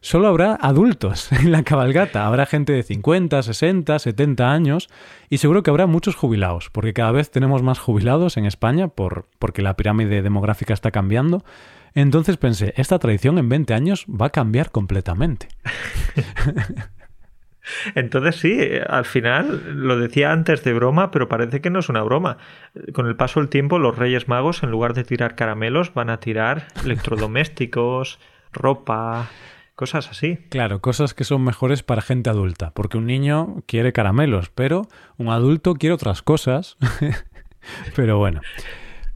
solo 0.06 0.28
habrá 0.28 0.54
adultos 0.54 1.32
en 1.32 1.52
la 1.52 1.64
cabalgata. 1.64 2.28
Habrá 2.28 2.46
gente 2.46 2.74
de 2.74 2.84
50, 2.84 3.42
60, 3.42 3.98
70 3.98 4.52
años 4.52 4.88
y 5.30 5.40
seguro 5.40 5.64
que 5.64 5.72
habrá 5.72 5.88
muchos 5.88 6.16
jubilados, 6.16 6.70
porque 6.70 6.94
cada 6.94 7.12
vez 7.12 7.32
tenemos 7.32 7.64
más 7.64 7.80
jubilados 7.80 8.38
en 8.38 8.46
España 8.46 8.88
por, 8.88 9.26
porque 9.40 9.64
la 9.64 9.76
pirámide 9.76 10.22
demográfica 10.22 10.76
está 10.76 10.92
cambiando. 10.92 11.44
Entonces 11.96 12.38
pensé, 12.38 12.74
esta 12.78 13.00
tradición 13.00 13.40
en 13.40 13.50
20 13.50 13.74
años 13.74 14.06
va 14.06 14.28
a 14.28 14.32
cambiar 14.32 14.70
completamente. 14.70 15.48
Entonces 17.96 18.36
sí, 18.36 18.60
al 18.88 19.06
final 19.06 19.88
lo 19.88 19.98
decía 19.98 20.32
antes 20.32 20.64
de 20.64 20.74
broma, 20.74 21.10
pero 21.10 21.28
parece 21.28 21.62
que 21.62 21.72
no 21.72 21.80
es 21.80 21.90
una 21.90 22.04
broma. 22.04 22.38
Con 22.94 23.08
el 23.08 23.16
paso 23.16 23.40
del 23.40 23.50
tiempo, 23.50 23.80
los 23.80 23.98
Reyes 23.98 24.28
Magos, 24.28 24.62
en 24.62 24.70
lugar 24.70 24.94
de 24.94 25.04
tirar 25.04 25.34
caramelos, 25.34 25.96
van 25.96 26.12
a 26.12 26.20
tirar 26.20 26.68
electrodomésticos, 26.84 28.20
ropa, 28.54 29.30
cosas 29.75 30.10
así. 30.10 30.38
Claro, 30.50 30.82
cosas 30.82 31.13
que 31.13 31.24
son 31.24 31.44
mejores 31.44 31.84
para 31.84 32.01
gente 32.01 32.29
adulta, 32.29 32.72
porque 32.72 32.98
un 32.98 33.05
niño 33.05 33.63
quiere 33.67 33.94
caramelos, 33.94 34.50
pero 34.50 34.88
un 35.17 35.29
adulto 35.29 35.75
quiere 35.75 35.94
otras 35.94 36.22
cosas. 36.22 36.77
pero 37.96 38.17
bueno. 38.17 38.41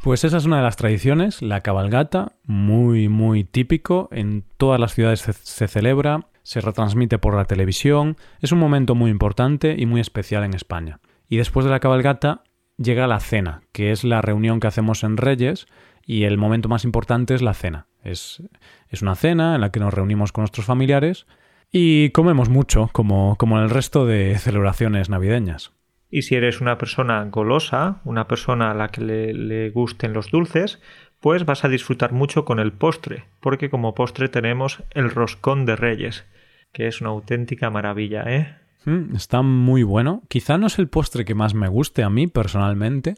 Pues 0.01 0.23
esa 0.23 0.37
es 0.37 0.45
una 0.45 0.57
de 0.57 0.63
las 0.63 0.77
tradiciones, 0.77 1.41
la 1.41 1.59
cabalgata, 1.59 2.31
muy, 2.45 3.09
muy 3.09 3.43
típico. 3.43 4.07
En 4.13 4.45
todas 4.55 4.79
las 4.79 4.93
ciudades 4.93 5.19
se, 5.19 5.67
celebra, 5.67 6.27
se 6.41 6.61
retransmite 6.61 7.17
por 7.17 7.35
la 7.35 7.43
televisión. 7.43 8.15
Es 8.39 8.53
un 8.53 8.59
momento 8.59 8.95
muy 8.95 9.11
importante 9.11 9.75
y 9.77 9.85
muy 9.85 9.99
especial 9.99 10.45
en 10.45 10.53
España. 10.53 11.01
Y 11.27 11.35
después 11.35 11.65
de 11.65 11.71
la 11.71 11.81
cabalgata 11.81 12.43
llega 12.77 13.07
la 13.07 13.19
cena, 13.19 13.61
que 13.73 13.91
es 13.91 14.05
la 14.05 14.21
reunión 14.21 14.61
que 14.61 14.67
hacemos 14.67 15.03
en 15.03 15.17
Reyes, 15.17 15.67
y 16.09 16.23
el 16.23 16.39
momento 16.39 16.69
más 16.69 16.85
importante 16.85 17.35
es 17.35 17.43
la 17.43 17.53
cena. 17.53 17.85
Es, 18.03 18.41
es 18.89 19.03
una 19.03 19.13
cena 19.13 19.53
en 19.53 19.61
la 19.61 19.71
que 19.71 19.79
nos 19.79 19.93
reunimos 19.93 20.31
con 20.31 20.41
nuestros 20.41 20.65
familiares 20.65 21.27
y 21.71 22.09
comemos 22.09 22.49
mucho, 22.49 22.89
como, 22.93 23.35
como 23.37 23.59
en 23.59 23.65
el 23.65 23.69
resto 23.69 24.07
de 24.07 24.35
celebraciones 24.39 25.11
navideñas. 25.11 25.71
Y 26.09 26.23
si 26.23 26.33
eres 26.33 26.61
una 26.61 26.79
persona 26.79 27.23
golosa, 27.25 28.01
una 28.05 28.27
persona 28.27 28.71
a 28.71 28.73
la 28.73 28.87
que 28.87 29.01
le, 29.01 29.69
gusten 29.69 30.13
los 30.13 30.31
dulces, 30.31 30.81
pues 31.19 31.45
vas 31.45 31.63
a 31.63 31.69
disfrutar 31.69 32.11
mucho 32.11 32.43
con 32.43 32.57
el 32.57 32.71
postre, 32.71 33.25
porque 33.39 33.69
como 33.69 33.93
postre 33.93 34.29
tenemos 34.29 34.81
el 34.89 35.11
roscón 35.11 35.67
de 35.67 35.75
reyes, 35.75 36.25
que 36.73 36.87
es 36.87 37.01
una 37.01 37.11
auténtica 37.11 37.69
maravilla, 37.69 38.23
¿eh? 38.25 38.55
Mm, 38.85 39.15
está 39.15 39.43
muy 39.43 39.83
bueno. 39.83 40.23
Quizá 40.27 40.57
no 40.57 40.65
es 40.65 40.79
el 40.79 40.87
postre 40.87 41.23
que 41.23 41.35
más 41.35 41.53
me 41.53 41.67
guste 41.67 42.01
a 42.01 42.09
mí 42.09 42.25
personalmente, 42.25 43.13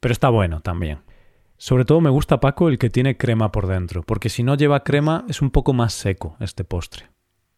pero 0.00 0.10
está 0.10 0.28
bueno 0.28 0.58
también. 0.58 0.98
Sobre 1.62 1.84
todo 1.84 2.00
me 2.00 2.10
gusta, 2.10 2.40
Paco, 2.40 2.68
el 2.68 2.76
que 2.76 2.90
tiene 2.90 3.16
crema 3.16 3.52
por 3.52 3.68
dentro, 3.68 4.02
porque 4.02 4.30
si 4.30 4.42
no 4.42 4.56
lleva 4.56 4.82
crema 4.82 5.24
es 5.28 5.40
un 5.40 5.52
poco 5.52 5.72
más 5.72 5.94
seco 5.94 6.36
este 6.40 6.64
postre. 6.64 7.10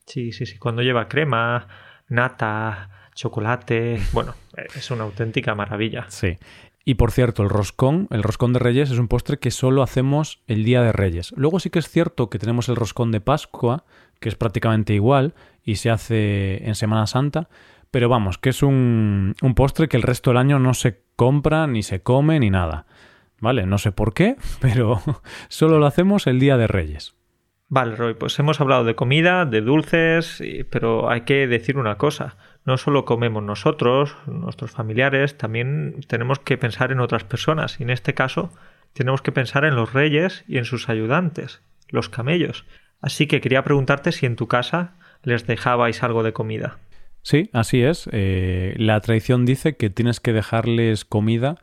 Sí, 0.04 0.30
sí, 0.32 0.44
sí. 0.44 0.58
Cuando 0.58 0.82
lleva 0.82 1.08
crema, 1.08 1.66
nata, 2.08 3.08
chocolate. 3.14 3.98
Bueno, 4.12 4.34
es 4.76 4.90
una 4.90 5.04
auténtica 5.04 5.54
maravilla. 5.54 6.04
Sí. 6.08 6.36
Y 6.84 6.96
por 6.96 7.12
cierto, 7.12 7.42
el 7.42 7.48
roscón, 7.48 8.06
el 8.10 8.22
roscón 8.22 8.52
de 8.52 8.58
Reyes 8.58 8.90
es 8.90 8.98
un 8.98 9.08
postre 9.08 9.38
que 9.38 9.50
solo 9.50 9.82
hacemos 9.82 10.42
el 10.48 10.64
día 10.64 10.82
de 10.82 10.92
Reyes. 10.92 11.32
Luego 11.34 11.58
sí 11.58 11.70
que 11.70 11.78
es 11.78 11.88
cierto 11.88 12.28
que 12.28 12.38
tenemos 12.38 12.68
el 12.68 12.76
roscón 12.76 13.10
de 13.10 13.22
Pascua, 13.22 13.84
que 14.20 14.28
es 14.28 14.34
prácticamente 14.34 14.92
igual 14.92 15.32
y 15.64 15.76
se 15.76 15.88
hace 15.88 16.62
en 16.68 16.74
Semana 16.74 17.06
Santa, 17.06 17.48
pero 17.90 18.10
vamos, 18.10 18.36
que 18.36 18.50
es 18.50 18.62
un, 18.62 19.34
un 19.40 19.54
postre 19.54 19.88
que 19.88 19.96
el 19.96 20.02
resto 20.02 20.28
del 20.28 20.36
año 20.36 20.58
no 20.58 20.74
se 20.74 21.00
compra, 21.16 21.66
ni 21.66 21.82
se 21.82 22.02
come, 22.02 22.38
ni 22.38 22.50
nada. 22.50 22.84
¿Vale? 23.44 23.66
No 23.66 23.78
sé 23.78 23.92
por 23.92 24.14
qué, 24.14 24.36
pero 24.60 25.00
solo 25.48 25.78
lo 25.78 25.86
hacemos 25.86 26.26
el 26.26 26.40
día 26.40 26.56
de 26.56 26.66
Reyes. 26.66 27.14
Vale, 27.68 27.94
Roy, 27.96 28.14
pues 28.14 28.38
hemos 28.38 28.60
hablado 28.60 28.84
de 28.84 28.94
comida, 28.94 29.46
de 29.46 29.60
dulces, 29.60 30.42
pero 30.70 31.08
hay 31.08 31.22
que 31.22 31.46
decir 31.46 31.78
una 31.78 31.96
cosa 31.96 32.36
no 32.64 32.78
solo 32.78 33.04
comemos 33.04 33.42
nosotros, 33.42 34.16
nuestros 34.26 34.70
familiares, 34.70 35.36
también 35.36 36.00
tenemos 36.06 36.38
que 36.38 36.56
pensar 36.56 36.92
en 36.92 37.00
otras 37.00 37.24
personas. 37.24 37.78
Y 37.78 37.82
en 37.82 37.90
este 37.90 38.14
caso, 38.14 38.50
tenemos 38.94 39.22
que 39.22 39.32
pensar 39.32 39.64
en 39.64 39.76
los 39.76 39.92
reyes 39.92 40.44
y 40.48 40.58
en 40.58 40.64
sus 40.64 40.88
ayudantes, 40.88 41.62
los 41.88 42.08
camellos. 42.08 42.64
Así 43.00 43.26
que 43.26 43.40
quería 43.40 43.64
preguntarte 43.64 44.12
si 44.12 44.24
en 44.24 44.36
tu 44.36 44.48
casa 44.48 44.94
les 45.22 45.46
dejabais 45.46 46.02
algo 46.02 46.22
de 46.22 46.32
comida. 46.32 46.78
Sí, 47.22 47.50
así 47.52 47.82
es. 47.82 48.08
Eh, 48.12 48.74
la 48.78 49.00
tradición 49.00 49.44
dice 49.44 49.76
que 49.76 49.90
tienes 49.90 50.20
que 50.20 50.32
dejarles 50.32 51.04
comida 51.04 51.56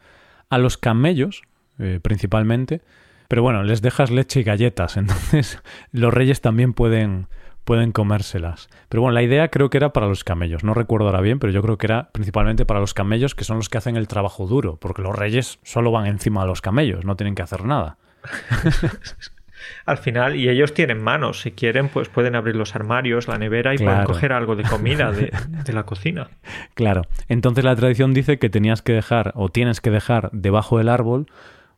a 0.49 0.57
los 0.57 0.77
camellos, 0.77 1.41
eh, 1.79 1.99
principalmente. 2.01 2.81
Pero 3.27 3.43
bueno, 3.43 3.63
les 3.63 3.81
dejas 3.81 4.11
leche 4.11 4.41
y 4.41 4.43
galletas. 4.43 4.97
Entonces, 4.97 5.61
los 5.91 6.13
reyes 6.13 6.41
también 6.41 6.73
pueden, 6.73 7.27
pueden 7.63 7.91
comérselas. 7.91 8.69
Pero 8.89 9.01
bueno, 9.01 9.13
la 9.13 9.23
idea 9.23 9.47
creo 9.49 9.69
que 9.69 9.77
era 9.77 9.93
para 9.93 10.07
los 10.07 10.23
camellos. 10.23 10.63
No 10.63 10.73
recuerdo 10.73 11.07
ahora 11.07 11.21
bien, 11.21 11.39
pero 11.39 11.53
yo 11.53 11.61
creo 11.61 11.77
que 11.77 11.87
era 11.87 12.09
principalmente 12.11 12.65
para 12.65 12.79
los 12.79 12.93
camellos, 12.93 13.35
que 13.35 13.43
son 13.43 13.57
los 13.57 13.69
que 13.69 13.77
hacen 13.77 13.95
el 13.95 14.07
trabajo 14.07 14.47
duro, 14.47 14.77
porque 14.77 15.01
los 15.01 15.15
reyes 15.15 15.59
solo 15.63 15.91
van 15.91 16.07
encima 16.07 16.41
de 16.41 16.47
los 16.47 16.61
camellos, 16.61 17.05
no 17.05 17.15
tienen 17.15 17.35
que 17.35 17.41
hacer 17.41 17.63
nada. 17.63 17.97
Al 19.85 19.97
final, 19.97 20.35
y 20.35 20.49
ellos 20.49 20.73
tienen 20.73 21.01
manos, 21.01 21.41
si 21.41 21.51
quieren, 21.51 21.87
pues 21.87 22.09
pueden 22.09 22.35
abrir 22.35 22.55
los 22.55 22.75
armarios, 22.75 23.27
la 23.27 23.37
nevera 23.37 23.75
y 23.75 23.77
pueden 23.77 24.03
coger 24.05 24.33
algo 24.33 24.55
de 24.55 24.63
comida 24.63 25.11
de, 25.11 25.31
de 25.65 25.73
la 25.73 25.83
cocina. 25.83 26.29
Claro. 26.73 27.03
Entonces 27.27 27.63
la 27.63 27.75
tradición 27.75 28.13
dice 28.13 28.39
que 28.39 28.49
tenías 28.49 28.81
que 28.81 28.93
dejar, 28.93 29.31
o 29.35 29.49
tienes 29.49 29.79
que 29.79 29.91
dejar 29.91 30.31
debajo 30.33 30.79
del 30.79 30.89
árbol, 30.89 31.27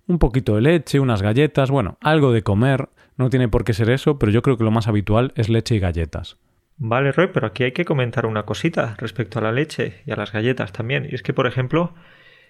un 0.08 0.20
poquito 0.20 0.56
de 0.56 0.62
leche, 0.62 1.00
unas 1.00 1.22
galletas, 1.22 1.72
bueno, 1.72 1.98
algo 2.02 2.32
de 2.32 2.44
comer, 2.44 2.90
no 3.18 3.30
tiene 3.30 3.48
por 3.48 3.64
qué 3.64 3.74
ser 3.74 3.90
eso, 3.90 4.20
pero 4.20 4.32
yo 4.32 4.42
creo 4.42 4.58
que 4.58 4.64
lo 4.64 4.72
más 4.72 4.88
habitual 4.88 5.32
es 5.36 5.50
leche 5.50 5.76
y 5.76 5.80
galletas. 5.80 6.38
Vale, 6.78 7.12
Roy, 7.12 7.30
pero 7.34 7.48
aquí 7.48 7.64
hay 7.64 7.72
que 7.72 7.86
comentar 7.86 8.26
una 8.26 8.44
cosita 8.44 8.96
respecto 8.98 9.40
a 9.40 9.44
la 9.44 9.52
leche 9.52 10.02
y 10.06 10.12
a 10.12 10.16
las 10.16 10.32
galletas 10.32 10.72
también. 10.72 11.08
Y 11.10 11.16
es 11.16 11.22
que, 11.22 11.34
por 11.34 11.48
ejemplo, 11.48 11.94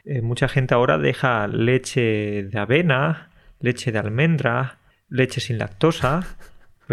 eh, 0.05 0.21
mucha 0.21 0.47
gente 0.47 0.73
ahora 0.73 0.97
deja 0.97 1.47
leche 1.47 2.43
de 2.43 2.59
avena, 2.59 3.29
leche 3.59 3.91
de 3.91 3.99
almendra, 3.99 4.79
leche 5.09 5.41
sin 5.41 5.57
lactosa 5.57 6.37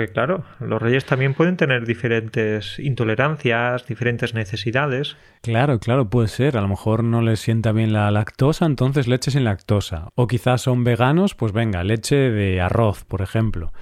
porque 0.01 0.15
claro, 0.15 0.45
los 0.61 0.81
reyes 0.81 1.05
también 1.05 1.35
pueden 1.35 1.59
tener 1.59 1.85
diferentes 1.85 2.79
intolerancias, 2.79 3.87
diferentes 3.87 4.33
necesidades. 4.33 5.19
Claro, 5.43 5.79
claro, 5.79 6.09
puede 6.09 6.29
ser. 6.29 6.57
A 6.57 6.63
lo 6.63 6.69
mejor 6.69 7.05
no 7.05 7.21
les 7.21 7.41
sienta 7.41 7.73
bien 7.73 7.93
la 7.93 8.11
lactosa, 8.11 8.65
entonces 8.65 9.09
leche 9.09 9.31
sin 9.31 9.45
lactosa. 9.45 10.09
O 10.15 10.27
quizás 10.27 10.63
son 10.63 10.85
veganos, 10.85 11.35
pues 11.35 11.53
venga, 11.53 11.85
leche 11.85 12.17
de 12.17 12.63
arroz, 12.63 13.05
por 13.05 13.21
ejemplo. 13.21 13.75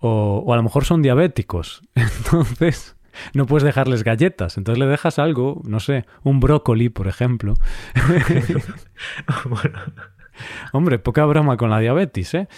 O, 0.00 0.42
o 0.44 0.52
a 0.52 0.56
lo 0.56 0.62
mejor 0.62 0.84
son 0.84 1.00
diabéticos, 1.00 1.80
entonces 1.94 2.94
no 3.32 3.46
puedes 3.46 3.64
dejarles 3.64 4.04
galletas. 4.04 4.58
Entonces 4.58 4.78
le 4.78 4.86
dejas 4.86 5.18
algo, 5.18 5.62
no 5.64 5.80
sé, 5.80 6.04
un 6.24 6.40
brócoli, 6.40 6.90
por 6.90 7.08
ejemplo. 7.08 7.54
bueno. 9.48 9.78
Hombre, 10.72 10.98
poca 10.98 11.24
broma 11.24 11.56
con 11.56 11.70
la 11.70 11.78
diabetes, 11.78 12.34
¿eh? 12.34 12.48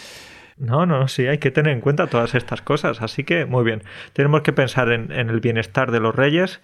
No, 0.59 0.87
no, 0.87 1.07
sí, 1.09 1.27
hay 1.27 1.39
que 1.39 1.51
tener 1.51 1.73
en 1.73 1.81
cuenta 1.81 2.07
todas 2.07 2.35
estas 2.35 2.63
cosas. 2.63 3.03
Así 3.03 3.25
que, 3.25 3.45
muy 3.45 3.65
bien, 3.65 3.83
tenemos 4.13 4.41
que 4.43 4.53
pensar 4.53 4.91
en, 4.91 5.11
el 5.13 5.41
bienestar 5.41 5.91
de 5.91 6.01
los 6.01 6.15
reyes. 6.15 6.61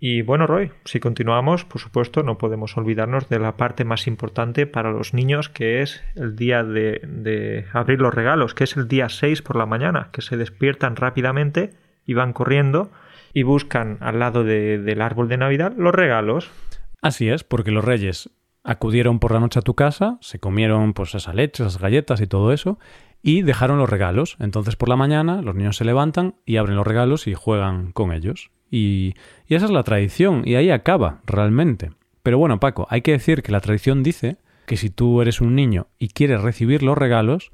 Y 0.00 0.22
bueno, 0.22 0.46
Roy, 0.46 0.72
si 0.84 1.00
continuamos, 1.00 1.64
por 1.64 1.80
supuesto, 1.80 2.22
no 2.22 2.38
podemos 2.38 2.76
olvidarnos 2.76 3.28
de 3.28 3.38
la 3.38 3.56
parte 3.56 3.84
más 3.84 4.06
importante 4.06 4.66
para 4.66 4.90
los 4.90 5.14
niños, 5.14 5.48
que 5.48 5.82
es 5.82 6.02
el 6.14 6.36
día 6.36 6.64
de, 6.64 7.00
de 7.06 7.66
abrir 7.72 8.00
los 8.00 8.14
regalos, 8.14 8.54
que 8.54 8.64
es 8.64 8.76
el 8.76 8.88
día 8.88 9.08
6 9.08 9.42
por 9.42 9.56
la 9.56 9.66
mañana, 9.66 10.10
que 10.12 10.22
se 10.22 10.36
despiertan 10.36 10.96
rápidamente 10.96 11.70
y 12.04 12.14
van 12.14 12.32
corriendo 12.32 12.90
y 13.36 13.42
buscan 13.42 13.98
al 14.00 14.18
lado 14.18 14.44
del 14.44 15.02
árbol 15.02 15.28
de 15.28 15.36
Navidad 15.36 15.74
los 15.76 15.94
regalos. 15.94 16.50
Así 17.02 17.28
es, 17.28 17.44
porque 17.44 17.70
los 17.70 17.84
reyes 17.84 18.30
acudieron 18.64 19.18
por 19.18 19.32
la 19.32 19.40
noche 19.40 19.58
a 19.58 19.62
tu 19.62 19.74
casa, 19.74 20.16
se 20.22 20.38
comieron 20.38 20.94
pues 20.94 21.14
esa 21.14 21.34
leche, 21.34 21.62
esas 21.62 21.78
galletas 21.78 22.20
y 22.22 22.26
todo 22.26 22.52
eso, 22.52 22.78
y 23.26 23.42
dejaron 23.42 23.78
los 23.78 23.90
regalos. 23.90 24.36
Entonces 24.38 24.76
por 24.76 24.88
la 24.88 24.94
mañana 24.94 25.42
los 25.42 25.56
niños 25.56 25.76
se 25.76 25.84
levantan 25.84 26.36
y 26.46 26.58
abren 26.58 26.76
los 26.76 26.86
regalos 26.86 27.26
y 27.26 27.34
juegan 27.34 27.90
con 27.90 28.12
ellos. 28.12 28.52
Y, 28.70 29.14
y 29.48 29.56
esa 29.56 29.64
es 29.64 29.72
la 29.72 29.82
tradición, 29.82 30.42
y 30.44 30.54
ahí 30.54 30.70
acaba 30.70 31.22
realmente. 31.26 31.90
Pero 32.22 32.38
bueno, 32.38 32.60
Paco, 32.60 32.86
hay 32.88 33.02
que 33.02 33.10
decir 33.10 33.42
que 33.42 33.50
la 33.50 33.60
tradición 33.60 34.04
dice 34.04 34.36
que 34.66 34.76
si 34.76 34.90
tú 34.90 35.22
eres 35.22 35.40
un 35.40 35.56
niño 35.56 35.88
y 35.98 36.08
quieres 36.08 36.40
recibir 36.40 36.84
los 36.84 36.96
regalos, 36.96 37.50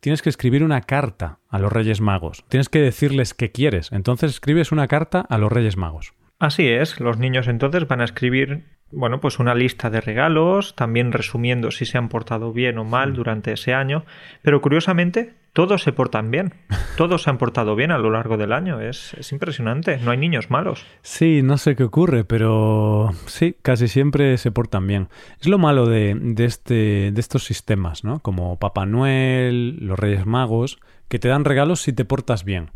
tienes 0.00 0.22
que 0.22 0.28
escribir 0.28 0.64
una 0.64 0.80
carta 0.80 1.38
a 1.48 1.60
los 1.60 1.72
Reyes 1.72 2.00
Magos. 2.00 2.44
Tienes 2.48 2.68
que 2.68 2.80
decirles 2.80 3.32
qué 3.32 3.52
quieres. 3.52 3.92
Entonces 3.92 4.32
escribes 4.32 4.72
una 4.72 4.88
carta 4.88 5.20
a 5.20 5.38
los 5.38 5.52
Reyes 5.52 5.76
Magos. 5.76 6.14
Así 6.42 6.66
es, 6.66 6.98
los 6.98 7.18
niños 7.18 7.46
entonces 7.46 7.86
van 7.86 8.00
a 8.00 8.04
escribir 8.04 8.64
bueno, 8.90 9.20
pues 9.20 9.38
una 9.38 9.54
lista 9.54 9.90
de 9.90 10.00
regalos, 10.00 10.74
también 10.74 11.12
resumiendo 11.12 11.70
si 11.70 11.86
se 11.86 11.98
han 11.98 12.08
portado 12.08 12.52
bien 12.52 12.78
o 12.78 12.84
mal 12.84 13.14
durante 13.14 13.52
ese 13.52 13.74
año, 13.74 14.04
pero 14.42 14.60
curiosamente 14.60 15.34
todos 15.52 15.84
se 15.84 15.92
portan 15.92 16.32
bien, 16.32 16.54
todos 16.96 17.22
se 17.22 17.30
han 17.30 17.38
portado 17.38 17.76
bien 17.76 17.92
a 17.92 17.98
lo 17.98 18.10
largo 18.10 18.38
del 18.38 18.52
año, 18.52 18.80
es, 18.80 19.14
es 19.14 19.30
impresionante, 19.30 19.98
no 19.98 20.10
hay 20.10 20.18
niños 20.18 20.50
malos. 20.50 20.84
Sí, 21.02 21.42
no 21.44 21.58
sé 21.58 21.76
qué 21.76 21.84
ocurre, 21.84 22.24
pero 22.24 23.10
sí, 23.26 23.54
casi 23.62 23.86
siempre 23.86 24.36
se 24.36 24.50
portan 24.50 24.88
bien. 24.88 25.10
Es 25.40 25.46
lo 25.46 25.58
malo 25.58 25.86
de, 25.86 26.16
de, 26.20 26.44
este, 26.44 27.12
de 27.12 27.20
estos 27.20 27.44
sistemas, 27.44 28.02
¿no? 28.02 28.18
Como 28.18 28.58
Papá 28.58 28.84
Noel, 28.84 29.76
los 29.78 29.96
Reyes 29.96 30.26
Magos, 30.26 30.80
que 31.06 31.20
te 31.20 31.28
dan 31.28 31.44
regalos 31.44 31.82
si 31.82 31.92
te 31.92 32.04
portas 32.04 32.44
bien. 32.44 32.72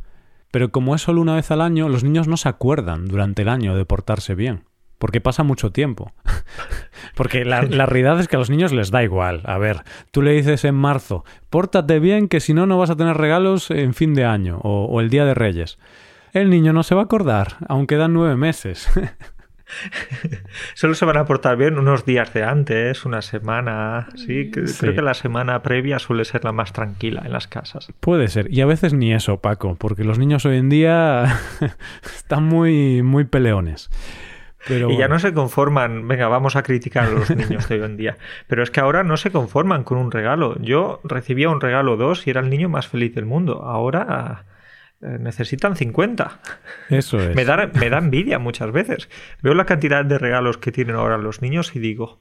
Pero 0.57 0.71
como 0.71 0.95
es 0.95 1.03
solo 1.03 1.21
una 1.21 1.35
vez 1.35 1.51
al 1.51 1.61
año, 1.61 1.91
los 1.91 2.03
niños 2.03 2.29
no 2.29 2.39
se 2.39 2.49
acuerdan 2.49 3.09
durante 3.09 3.43
el 3.43 3.51
año 3.51 3.77
de 3.77 3.85
portarse 3.85 4.35
bien 4.35 4.65
porque 4.97 5.21
pasa 5.21 5.43
mucho 5.43 5.71
tiempo. 5.71 6.15
porque 7.15 7.45
la, 7.45 7.61
realidad 7.61 8.19
es 8.21 8.27
que 8.27 8.37
a 8.37 8.39
los 8.39 8.49
niños 8.49 8.73
les 8.73 8.91
da 8.91 9.03
igual. 9.03 9.43
A 9.45 9.59
ver, 9.59 9.83
tú 10.13 10.23
le 10.23 10.33
dices 10.33 10.65
en 10.65 10.75
marzo, 10.75 11.27
pórtate 11.51 12.01
bien 12.01 12.27
que 12.27 12.41
si 12.41 12.55
no, 12.55 12.65
no 12.65 12.79
vas 12.79 12.89
a 12.89 12.97
tener 12.97 13.19
regalos 13.19 13.71
en 13.71 13.93
fin 13.93 14.15
de 14.15 14.25
año 14.25 14.59
o, 14.63 14.99
el 15.03 15.11
Día 15.11 15.27
de 15.27 15.35
Reyes. 15.35 15.79
El 16.33 16.49
niño 16.49 16.73
no 16.73 16.83
se 16.85 16.95
va 16.95 17.03
a 17.03 17.05
acordar, 17.05 17.59
aunque 17.69 17.97
dan 17.97 18.15
nueve 18.15 18.37
meses. 18.37 18.89
Solo 20.75 20.95
se 20.95 21.05
van 21.05 21.17
a 21.17 21.25
portar 21.25 21.57
bien 21.57 21.79
unos 21.79 22.05
días 22.05 22.33
de 22.33 22.45
antes, 22.45 23.05
una 23.05 23.23
semana. 23.23 24.09
Sí, 24.15 24.51
creo 24.51 24.95
que 24.95 25.03
la 25.03 25.15
semana 25.15 25.63
previa 25.63 25.99
suele 25.99 26.25
ser 26.25 26.45
la 26.45 26.53
más 26.53 26.73
tranquila 26.73 27.23
en 27.25 27.33
las 27.33 27.49
casas. 27.49 27.93
Puede 28.01 28.29
ser. 28.29 28.53
Y 28.53 28.61
a 28.61 28.67
veces 28.67 28.95
ni 28.95 29.13
eso, 29.13 29.41
Paco, 29.41 29.77
porque 29.77 30.05
los 30.05 30.19
niños 30.19 30.45
hoy 30.47 30.59
en 30.59 30.69
día 30.69 31.41
están 32.17 32.45
muy, 32.45 33.03
muy 33.03 33.25
peleones. 33.25 33.91
Pero 34.69 34.91
y 34.91 34.97
ya 34.97 35.07
no 35.07 35.21
se 35.21 35.33
conforman, 35.33 36.09
venga, 36.09 36.27
vamos 36.27 36.57
a 36.57 36.63
criticar 36.65 37.05
a 37.05 37.11
los 37.11 37.31
niños 37.37 37.69
de 37.69 37.77
hoy 37.77 37.85
en 37.85 37.97
día. 37.97 38.17
Pero 38.49 38.63
es 38.63 38.71
que 38.71 38.81
ahora 38.81 39.05
no 39.05 39.17
se 39.17 39.31
conforman 39.31 39.85
con 39.85 39.99
un 39.99 40.11
regalo. 40.11 40.57
Yo 40.61 41.01
recibía 41.05 41.49
un 41.51 41.61
regalo 41.61 41.97
dos 41.97 42.27
y 42.27 42.31
era 42.31 42.41
el 42.41 42.51
niño 42.51 42.69
más 42.69 42.89
feliz 42.89 43.15
del 43.15 43.27
mundo. 43.27 43.63
Ahora 43.63 44.45
necesitan 45.01 45.77
50. 45.77 46.41
Eso 46.91 47.19
es. 47.21 47.35
Me 47.35 47.45
da, 47.45 47.71
me 47.75 47.91
da 47.91 47.99
envidia 47.99 48.39
muchas 48.39 48.73
veces. 48.73 49.09
Veo 49.43 49.55
la 49.55 49.67
cantidad 49.67 50.05
de 50.05 50.19
regalos 50.19 50.59
que 50.59 50.73
tienen 50.73 50.97
ahora 50.97 51.19
los 51.19 51.43
niños 51.43 51.75
y 51.75 51.79
digo, 51.79 52.21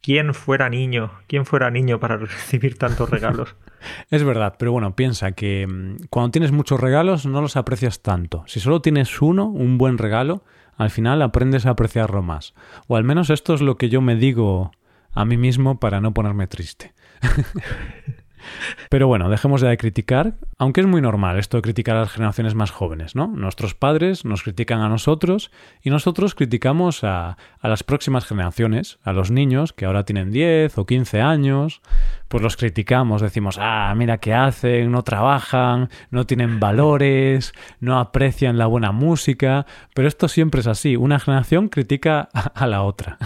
¿quién 0.00 0.34
fuera 0.34 0.68
niño? 0.68 1.12
¿Quién 1.26 1.44
fuera 1.46 1.70
niño 1.70 1.98
para 2.00 2.16
recibir 2.16 2.78
tantos 2.78 3.10
regalos? 3.10 3.54
Es 4.10 4.24
verdad, 4.24 4.56
pero 4.58 4.72
bueno, 4.72 4.96
piensa 4.96 5.32
que 5.32 5.64
mm, 5.66 6.06
cuando 6.10 6.32
tienes 6.32 6.50
muchos 6.50 6.80
regalos 6.80 7.24
no 7.24 7.40
los 7.40 7.56
aprecias 7.56 8.02
tanto. 8.02 8.42
Si 8.48 8.58
solo 8.58 8.80
tienes 8.80 9.22
uno, 9.22 9.46
un 9.46 9.78
buen 9.78 9.96
regalo, 9.98 10.42
al 10.76 10.90
final 10.90 11.22
aprendes 11.22 11.66
a 11.66 11.70
apreciarlo 11.70 12.22
más. 12.22 12.54
O 12.88 12.96
al 12.96 13.04
menos 13.04 13.30
esto 13.30 13.54
es 13.54 13.60
lo 13.60 13.76
que 13.76 13.88
yo 13.88 14.00
me 14.00 14.16
digo 14.16 14.72
a 15.12 15.24
mí 15.24 15.36
mismo 15.36 15.78
para 15.78 16.00
no 16.00 16.12
ponerme 16.14 16.46
triste. 16.48 16.94
Pero 18.90 19.06
bueno, 19.06 19.28
dejemos 19.28 19.60
de 19.60 19.76
criticar, 19.76 20.34
aunque 20.58 20.80
es 20.80 20.86
muy 20.86 21.00
normal 21.00 21.38
esto 21.38 21.56
de 21.56 21.62
criticar 21.62 21.96
a 21.96 22.00
las 22.00 22.12
generaciones 22.12 22.54
más 22.54 22.70
jóvenes, 22.70 23.14
¿no? 23.14 23.28
Nuestros 23.28 23.74
padres 23.74 24.24
nos 24.24 24.42
critican 24.42 24.80
a 24.80 24.88
nosotros 24.88 25.50
y 25.82 25.90
nosotros 25.90 26.34
criticamos 26.34 27.04
a, 27.04 27.36
a 27.60 27.68
las 27.68 27.82
próximas 27.82 28.26
generaciones, 28.26 28.98
a 29.02 29.12
los 29.12 29.30
niños 29.30 29.72
que 29.72 29.86
ahora 29.86 30.04
tienen 30.04 30.30
10 30.30 30.78
o 30.78 30.86
15 30.86 31.20
años, 31.20 31.80
pues 32.28 32.42
los 32.42 32.56
criticamos, 32.56 33.22
decimos, 33.22 33.58
ah, 33.60 33.92
mira 33.96 34.18
qué 34.18 34.34
hacen, 34.34 34.90
no 34.90 35.02
trabajan, 35.02 35.90
no 36.10 36.26
tienen 36.26 36.60
valores, 36.60 37.52
no 37.80 37.98
aprecian 37.98 38.58
la 38.58 38.66
buena 38.66 38.92
música, 38.92 39.66
pero 39.94 40.08
esto 40.08 40.28
siempre 40.28 40.60
es 40.60 40.66
así, 40.66 40.96
una 40.96 41.20
generación 41.20 41.68
critica 41.68 42.28
a 42.32 42.66
la 42.66 42.82
otra. 42.82 43.18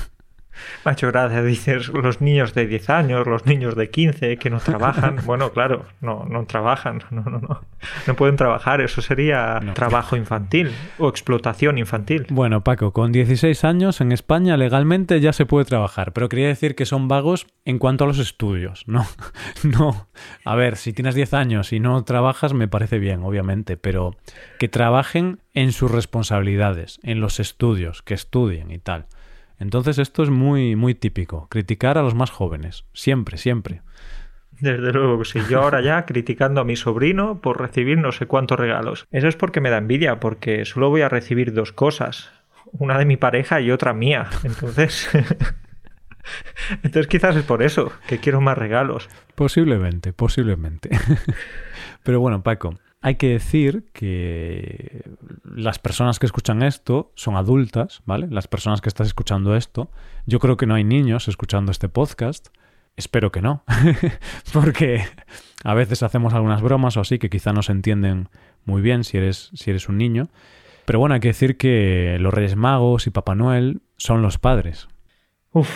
Gracias. 0.84 1.44
Dices 1.44 1.88
los 1.88 2.20
niños 2.20 2.54
de 2.54 2.66
10 2.66 2.90
años, 2.90 3.26
los 3.26 3.46
niños 3.46 3.76
de 3.76 3.90
15 3.90 4.36
que 4.36 4.50
no 4.50 4.58
trabajan. 4.58 5.18
Bueno, 5.30 5.52
claro, 5.52 5.86
no, 6.00 6.24
no 6.28 6.44
trabajan. 6.46 7.02
No, 7.10 7.22
no, 7.22 7.40
no. 7.40 7.60
No 8.06 8.14
pueden 8.14 8.36
trabajar. 8.36 8.80
Eso 8.80 9.02
sería 9.02 9.60
trabajo 9.74 10.16
infantil 10.16 10.70
o 10.98 11.08
explotación 11.08 11.78
infantil. 11.78 12.26
Bueno, 12.30 12.62
Paco, 12.62 12.92
con 12.92 13.10
16 13.12 13.64
años 13.64 14.00
en 14.00 14.12
España 14.12 14.56
legalmente 14.56 15.20
ya 15.20 15.32
se 15.32 15.46
puede 15.46 15.64
trabajar, 15.64 16.12
pero 16.12 16.28
quería 16.28 16.46
decir 16.46 16.74
que 16.74 16.86
son 16.86 17.08
vagos 17.08 17.46
en 17.64 17.78
cuanto 17.78 18.04
a 18.04 18.06
los 18.06 18.18
estudios. 18.18 18.84
No, 18.86 19.06
no. 19.62 20.08
A 20.44 20.54
ver, 20.54 20.76
si 20.76 20.92
tienes 20.92 21.14
10 21.14 21.34
años 21.34 21.72
y 21.72 21.80
no 21.80 22.02
trabajas, 22.04 22.54
me 22.54 22.68
parece 22.68 22.98
bien, 22.98 23.22
obviamente, 23.22 23.76
pero 23.76 24.16
que 24.58 24.68
trabajen 24.68 25.40
en 25.54 25.72
sus 25.72 25.90
responsabilidades, 25.90 27.00
en 27.02 27.20
los 27.20 27.40
estudios, 27.40 28.02
que 28.02 28.14
estudien 28.14 28.70
y 28.70 28.78
tal. 28.78 29.06
Entonces 29.60 29.98
esto 29.98 30.22
es 30.22 30.30
muy, 30.30 30.74
muy 30.74 30.94
típico, 30.94 31.46
criticar 31.48 31.98
a 31.98 32.02
los 32.02 32.14
más 32.14 32.30
jóvenes, 32.30 32.84
siempre, 32.94 33.36
siempre. 33.36 33.82
Desde 34.58 34.92
luego 34.92 35.18
que 35.18 35.26
sí. 35.26 35.38
Yo 35.48 35.62
ahora 35.62 35.82
ya 35.82 36.04
criticando 36.06 36.62
a 36.62 36.64
mi 36.64 36.76
sobrino 36.76 37.40
por 37.40 37.60
recibir 37.60 37.98
no 37.98 38.10
sé 38.10 38.26
cuántos 38.26 38.58
regalos. 38.58 39.06
Eso 39.10 39.28
es 39.28 39.36
porque 39.36 39.60
me 39.60 39.70
da 39.70 39.78
envidia, 39.78 40.18
porque 40.18 40.64
solo 40.64 40.88
voy 40.88 41.02
a 41.02 41.08
recibir 41.08 41.52
dos 41.52 41.72
cosas. 41.72 42.30
Una 42.72 42.98
de 42.98 43.04
mi 43.04 43.16
pareja 43.16 43.60
y 43.60 43.70
otra 43.70 43.92
mía. 43.92 44.28
Entonces... 44.42 45.08
Entonces 46.82 47.06
quizás 47.06 47.34
es 47.34 47.44
por 47.44 47.62
eso, 47.62 47.92
que 48.06 48.18
quiero 48.18 48.40
más 48.40 48.56
regalos. 48.56 49.08
Posiblemente, 49.34 50.12
posiblemente. 50.12 50.90
Pero 52.02 52.20
bueno, 52.20 52.42
Paco, 52.42 52.78
hay 53.02 53.14
que 53.14 53.28
decir 53.28 53.86
que 53.92 55.02
las 55.44 55.78
personas 55.78 56.18
que 56.18 56.26
escuchan 56.26 56.62
esto 56.62 57.12
son 57.14 57.36
adultas, 57.36 58.02
¿vale? 58.04 58.26
Las 58.28 58.46
personas 58.46 58.80
que 58.80 58.88
estás 58.88 59.06
escuchando 59.06 59.56
esto. 59.56 59.90
Yo 60.26 60.38
creo 60.38 60.56
que 60.56 60.66
no 60.66 60.74
hay 60.74 60.84
niños 60.84 61.26
escuchando 61.28 61.72
este 61.72 61.88
podcast. 61.88 62.48
Espero 62.96 63.32
que 63.32 63.40
no, 63.40 63.64
porque 64.52 65.02
a 65.64 65.74
veces 65.74 66.02
hacemos 66.02 66.34
algunas 66.34 66.60
bromas 66.60 66.96
o 66.96 67.00
así 67.00 67.18
que 67.18 67.30
quizá 67.30 67.52
no 67.52 67.62
se 67.62 67.72
entienden 67.72 68.28
muy 68.66 68.82
bien 68.82 69.04
si 69.04 69.16
eres, 69.16 69.50
si 69.54 69.70
eres 69.70 69.88
un 69.88 69.96
niño. 69.96 70.28
Pero 70.84 70.98
bueno, 70.98 71.14
hay 71.14 71.20
que 71.20 71.28
decir 71.28 71.56
que 71.56 72.18
los 72.20 72.34
Reyes 72.34 72.56
Magos 72.56 73.06
y 73.06 73.10
Papá 73.10 73.34
Noel 73.34 73.80
son 73.96 74.20
los 74.20 74.38
padres. 74.38 74.88
Uf, 75.52 75.70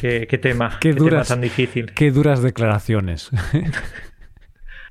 qué, 0.00 0.26
tema, 0.40 0.78
qué, 0.80 0.94
tema 0.94 1.22
tan 1.28 1.40
difícil. 1.40 1.92
Qué 1.92 2.10
duras 2.10 2.42
declaraciones. 2.42 3.30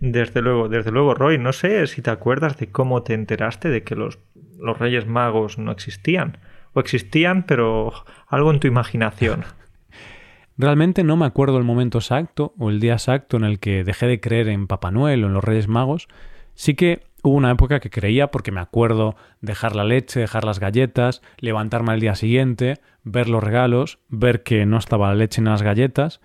Desde 0.02 0.42
luego, 0.42 0.68
desde 0.68 0.92
luego, 0.92 1.14
Roy, 1.14 1.38
no 1.38 1.54
sé 1.54 1.86
si 1.86 2.02
te 2.02 2.10
acuerdas 2.10 2.58
de 2.58 2.72
cómo 2.72 3.04
te 3.04 3.14
enteraste 3.14 3.70
de 3.70 3.84
que 3.84 3.96
los, 3.96 4.18
los 4.60 4.80
Reyes 4.80 5.06
Magos 5.06 5.60
no 5.60 5.72
existían. 5.72 6.40
O 6.74 6.80
existían, 6.80 7.44
pero 7.44 7.94
algo 8.28 8.52
en 8.52 8.60
tu 8.60 8.68
imaginación. 8.68 9.46
Realmente 10.58 11.04
no 11.04 11.18
me 11.18 11.28
acuerdo 11.28 11.60
el 11.60 11.64
momento 11.64 12.00
exacto 12.00 12.54
o 12.58 12.72
el 12.72 12.80
día 12.80 12.94
exacto 12.94 13.38
en 13.38 13.44
el 13.44 13.60
que 13.60 13.84
dejé 13.84 14.08
de 14.08 14.20
creer 14.20 14.48
en 14.48 14.66
Papá 14.66 14.90
Noel 14.90 15.24
o 15.24 15.28
en 15.28 15.34
los 15.34 15.44
Reyes 15.44 15.68
Magos. 15.68 16.08
Sí 16.56 16.74
que 16.74 17.04
hubo 17.22 17.36
una 17.36 17.52
época 17.52 17.80
que 17.80 17.92
creía 17.92 18.32
porque 18.32 18.52
me 18.52 18.60
acuerdo 18.60 19.16
dejar 19.40 19.76
la 19.76 19.84
leche, 19.84 20.20
dejar 20.20 20.46
las 20.46 20.60
galletas, 20.60 21.22
levantarme 21.38 21.94
al 21.94 22.00
día 22.00 22.16
siguiente, 22.16 22.80
ver 23.04 23.30
los 23.30 23.44
regalos, 23.44 24.00
ver 24.10 24.42
que 24.42 24.66
no 24.66 24.78
estaba 24.78 25.10
la 25.10 25.16
leche 25.16 25.42
en 25.42 25.46
las 25.46 25.62
galletas 25.62 26.22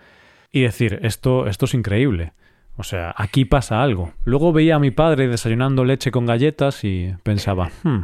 y 0.51 0.63
decir, 0.63 0.99
esto, 1.03 1.47
esto 1.47 1.67
es 1.67 1.75
increíble. 1.75 2.33
O 2.77 2.83
sea, 2.83 3.15
aquí 3.17 3.45
pasa 3.45 3.83
algo. 3.83 4.13
Luego 4.25 4.53
veía 4.53 4.77
a 4.77 4.79
mi 4.79 4.91
padre 4.91 5.29
desayunando 5.29 5.85
leche 5.85 6.11
con 6.11 6.27
galletas 6.27 6.85
y 6.85 7.15
pensaba, 7.23 7.71
hmm. 7.83 8.01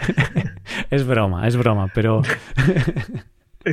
es 0.90 1.06
broma, 1.06 1.46
es 1.48 1.56
broma, 1.56 1.88
pero... 1.94 2.22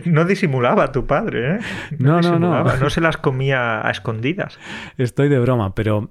No 0.04 0.26
disimulaba 0.26 0.91
tu 0.91 1.06
padre, 1.08 1.56
¿eh? 1.56 1.60
No, 1.97 2.19
no, 2.19 2.38
no, 2.38 2.62
no. 2.62 2.76
No 2.76 2.89
se 2.89 3.00
las 3.00 3.15
comía 3.15 3.88
a 3.88 3.89
escondidas. 3.89 4.60
Estoy 4.97 5.30
de 5.30 5.39
broma, 5.39 5.76
pero 5.76 6.10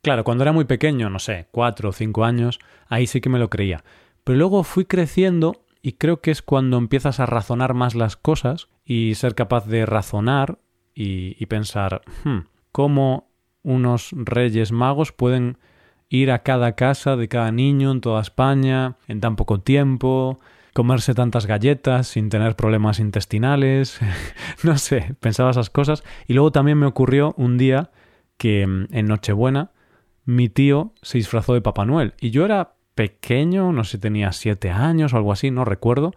claro, 0.00 0.22
cuando 0.22 0.44
era 0.44 0.52
muy 0.52 0.64
pequeño, 0.64 1.10
no 1.10 1.18
sé, 1.18 1.48
cuatro 1.50 1.88
o 1.88 1.92
cinco 1.92 2.24
años, 2.24 2.60
ahí 2.86 3.08
sí 3.08 3.20
que 3.20 3.28
me 3.28 3.40
lo 3.40 3.50
creía. 3.50 3.82
Pero 4.22 4.38
luego 4.38 4.62
fui 4.62 4.84
creciendo 4.84 5.64
y 5.82 5.94
creo 5.94 6.20
que 6.20 6.30
es 6.30 6.42
cuando 6.42 6.78
empiezas 6.78 7.18
a 7.18 7.26
razonar 7.26 7.74
más 7.74 7.96
las 7.96 8.16
cosas 8.16 8.68
y 8.84 9.16
ser 9.16 9.34
capaz 9.34 9.66
de 9.66 9.86
razonar 9.86 10.58
y, 10.94 11.44
pensar, 11.46 12.02
hmm, 12.24 12.38
cómo 12.76 13.30
unos 13.62 14.10
reyes 14.12 14.70
magos 14.70 15.10
pueden 15.10 15.56
ir 16.10 16.30
a 16.30 16.42
cada 16.42 16.72
casa 16.72 17.16
de 17.16 17.26
cada 17.26 17.50
niño 17.50 17.90
en 17.90 18.02
toda 18.02 18.20
España 18.20 18.96
en 19.08 19.22
tan 19.22 19.34
poco 19.34 19.62
tiempo, 19.62 20.38
comerse 20.74 21.14
tantas 21.14 21.46
galletas 21.46 22.06
sin 22.06 22.28
tener 22.28 22.54
problemas 22.54 23.00
intestinales, 23.00 23.98
no 24.62 24.76
sé, 24.76 25.14
pensaba 25.20 25.52
esas 25.52 25.70
cosas. 25.70 26.04
Y 26.28 26.34
luego 26.34 26.52
también 26.52 26.76
me 26.76 26.84
ocurrió 26.84 27.32
un 27.38 27.56
día 27.56 27.92
que 28.36 28.66
mm, 28.66 28.88
en 28.90 29.06
Nochebuena 29.06 29.70
mi 30.26 30.50
tío 30.50 30.92
se 31.00 31.16
disfrazó 31.16 31.54
de 31.54 31.62
Papá 31.62 31.86
Noel 31.86 32.12
y 32.20 32.28
yo 32.28 32.44
era 32.44 32.74
pequeño, 32.94 33.72
no 33.72 33.84
sé 33.84 33.96
tenía 33.96 34.32
siete 34.32 34.68
años 34.68 35.14
o 35.14 35.16
algo 35.16 35.32
así, 35.32 35.50
no 35.50 35.64
recuerdo. 35.64 36.12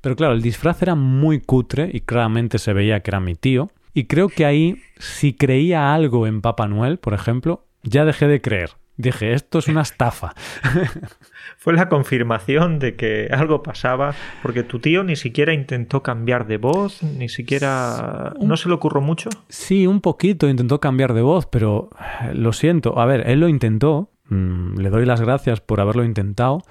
Pero 0.00 0.16
claro, 0.16 0.32
el 0.32 0.40
disfraz 0.40 0.80
era 0.80 0.94
muy 0.94 1.40
cutre 1.40 1.90
y 1.92 2.00
claramente 2.00 2.58
se 2.58 2.72
veía 2.72 3.00
que 3.00 3.10
era 3.10 3.20
mi 3.20 3.34
tío. 3.34 3.70
Y 3.94 4.04
creo 4.04 4.28
que 4.28 4.44
ahí, 4.44 4.82
si 4.98 5.32
creía 5.32 5.94
algo 5.94 6.26
en 6.26 6.40
Papá 6.40 6.68
Noel, 6.68 6.98
por 6.98 7.14
ejemplo, 7.14 7.66
ya 7.82 8.04
dejé 8.04 8.26
de 8.28 8.40
creer. 8.40 8.70
Dije, 8.98 9.32
esto 9.32 9.60
es 9.60 9.68
una 9.68 9.82
estafa. 9.82 10.34
Fue 11.56 11.72
la 11.72 11.88
confirmación 11.88 12.80
de 12.80 12.96
que 12.96 13.28
algo 13.30 13.62
pasaba, 13.62 14.12
porque 14.42 14.64
tu 14.64 14.80
tío 14.80 15.04
ni 15.04 15.14
siquiera 15.14 15.54
intentó 15.54 16.02
cambiar 16.02 16.48
de 16.48 16.56
voz, 16.56 17.02
ni 17.04 17.28
siquiera... 17.28 18.34
¿No 18.40 18.56
se 18.56 18.68
le 18.68 18.74
ocurrió 18.74 19.00
mucho? 19.00 19.30
Sí, 19.48 19.86
un 19.86 20.00
poquito 20.00 20.48
intentó 20.48 20.80
cambiar 20.80 21.14
de 21.14 21.22
voz, 21.22 21.46
pero 21.46 21.90
eh, 22.22 22.34
lo 22.34 22.52
siento. 22.52 22.98
A 22.98 23.06
ver, 23.06 23.28
él 23.28 23.38
lo 23.38 23.48
intentó, 23.48 24.10
mm, 24.30 24.78
le 24.78 24.90
doy 24.90 25.06
las 25.06 25.20
gracias 25.20 25.60
por 25.60 25.80
haberlo 25.80 26.02
intentado, 26.02 26.62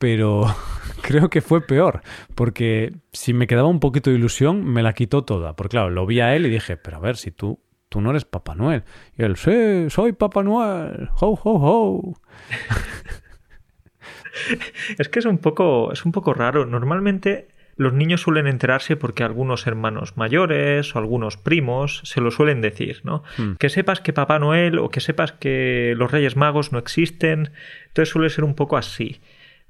pero 0.00 0.46
creo 1.02 1.28
que 1.28 1.42
fue 1.42 1.60
peor, 1.60 2.00
porque 2.34 2.94
si 3.12 3.34
me 3.34 3.46
quedaba 3.46 3.68
un 3.68 3.80
poquito 3.80 4.10
de 4.10 4.16
ilusión, 4.16 4.64
me 4.64 4.82
la 4.82 4.94
quitó 4.94 5.24
toda. 5.24 5.54
Porque 5.54 5.76
claro, 5.76 5.90
lo 5.90 6.06
vi 6.06 6.20
a 6.20 6.34
él 6.34 6.46
y 6.46 6.50
dije, 6.50 6.78
pero 6.78 6.96
a 6.96 7.00
ver, 7.00 7.16
si 7.16 7.30
tú, 7.30 7.60
tú 7.90 8.00
no 8.00 8.10
eres 8.10 8.24
Papá 8.24 8.54
Noel. 8.54 8.82
Y 9.16 9.22
él, 9.22 9.36
sí, 9.36 9.90
soy 9.90 10.14
Papá 10.14 10.42
Noel, 10.42 11.10
ho, 11.20 11.38
ho, 11.44 11.44
ho. 11.44 12.14
es 14.98 15.08
que 15.10 15.18
es 15.18 15.26
un 15.26 15.36
poco, 15.36 15.92
es 15.92 16.06
un 16.06 16.12
poco 16.12 16.32
raro. 16.32 16.64
Normalmente 16.64 17.48
los 17.76 17.92
niños 17.92 18.22
suelen 18.22 18.46
enterarse 18.46 18.96
porque 18.96 19.22
algunos 19.22 19.66
hermanos 19.66 20.16
mayores 20.16 20.96
o 20.96 20.98
algunos 20.98 21.36
primos 21.36 22.00
se 22.04 22.22
lo 22.22 22.30
suelen 22.30 22.62
decir, 22.62 23.02
¿no? 23.04 23.22
Hmm. 23.36 23.56
Que 23.58 23.68
sepas 23.68 24.00
que 24.00 24.14
Papá 24.14 24.38
Noel 24.38 24.78
o 24.78 24.88
que 24.88 25.00
sepas 25.00 25.32
que 25.32 25.92
los 25.94 26.10
Reyes 26.10 26.36
Magos 26.36 26.72
no 26.72 26.78
existen. 26.78 27.52
Entonces 27.88 28.08
suele 28.08 28.30
ser 28.30 28.44
un 28.44 28.54
poco 28.54 28.78
así. 28.78 29.20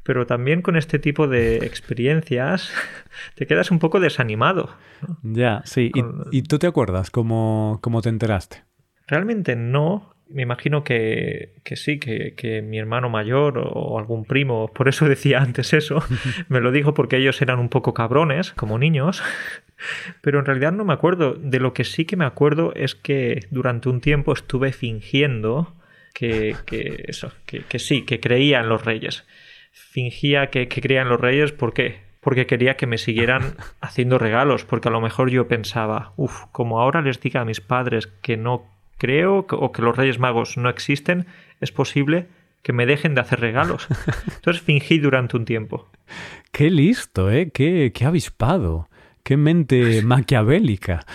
Pero 0.02 0.26
también 0.26 0.62
con 0.62 0.76
este 0.76 0.98
tipo 0.98 1.28
de 1.28 1.56
experiencias 1.66 2.72
te 3.34 3.46
quedas 3.46 3.70
un 3.70 3.78
poco 3.78 4.00
desanimado. 4.00 4.70
Ya, 5.22 5.62
sí. 5.64 5.90
¿Y, 6.30 6.42
tú 6.42 6.58
te 6.58 6.66
acuerdas 6.66 7.10
cómo, 7.10 7.78
cómo 7.82 8.02
te 8.02 8.08
enteraste? 8.08 8.64
Realmente 9.06 9.56
no, 9.56 10.14
me 10.28 10.42
imagino 10.42 10.84
que, 10.84 11.54
que 11.64 11.76
sí, 11.76 11.98
que, 11.98 12.34
que, 12.34 12.62
mi 12.62 12.78
hermano 12.78 13.08
mayor 13.08 13.58
o 13.58 13.98
algún 13.98 14.24
primo, 14.24 14.68
por 14.72 14.88
eso 14.88 15.08
decía 15.08 15.40
antes 15.40 15.72
eso, 15.72 16.02
me 16.48 16.60
lo 16.60 16.70
dijo 16.70 16.94
porque 16.94 17.16
ellos 17.16 17.40
eran 17.42 17.58
un 17.58 17.68
poco 17.68 17.94
cabrones, 17.94 18.52
como 18.52 18.78
niños, 18.78 19.22
pero 20.20 20.38
en 20.38 20.46
realidad 20.46 20.72
no 20.72 20.84
me 20.84 20.92
acuerdo. 20.92 21.34
De 21.34 21.60
lo 21.60 21.72
que 21.72 21.84
sí 21.84 22.04
que 22.04 22.16
me 22.16 22.24
acuerdo 22.24 22.72
es 22.74 22.94
que 22.94 23.46
durante 23.50 23.88
un 23.88 24.00
tiempo 24.00 24.32
estuve 24.32 24.72
fingiendo 24.72 25.74
que, 26.14 26.56
que 26.66 27.04
eso, 27.08 27.32
que, 27.46 27.60
que 27.60 27.78
sí, 27.78 28.04
que 28.04 28.20
creía 28.20 28.60
en 28.60 28.68
los 28.68 28.84
reyes. 28.84 29.24
Fingía 29.70 30.50
que, 30.50 30.68
que 30.68 30.80
creía 30.80 31.02
en 31.02 31.08
los 31.08 31.20
reyes, 31.20 31.52
¿por 31.52 31.72
qué? 31.72 32.00
Porque 32.20 32.46
quería 32.46 32.76
que 32.76 32.86
me 32.86 32.98
siguieran 32.98 33.56
haciendo 33.80 34.18
regalos, 34.18 34.64
porque 34.64 34.88
a 34.88 34.92
lo 34.92 35.00
mejor 35.00 35.30
yo 35.30 35.48
pensaba, 35.48 36.12
uff, 36.16 36.44
como 36.52 36.80
ahora 36.80 37.02
les 37.02 37.20
diga 37.20 37.40
a 37.40 37.44
mis 37.44 37.60
padres 37.60 38.06
que 38.06 38.36
no 38.36 38.66
creo 38.98 39.46
o 39.50 39.72
que 39.72 39.82
los 39.82 39.96
Reyes 39.96 40.18
Magos 40.18 40.56
no 40.56 40.68
existen, 40.68 41.26
es 41.60 41.72
posible 41.72 42.28
que 42.62 42.72
me 42.72 42.86
dejen 42.86 43.14
de 43.14 43.22
hacer 43.22 43.40
regalos. 43.40 43.88
Entonces 44.36 44.62
fingí 44.62 44.98
durante 44.98 45.36
un 45.36 45.44
tiempo. 45.44 45.88
Qué 46.52 46.70
listo, 46.70 47.30
¿eh? 47.30 47.50
Qué, 47.50 47.92
qué 47.94 48.04
avispado. 48.04 48.88
Qué 49.22 49.36
mente 49.36 50.02
maquiavélica. 50.04 51.06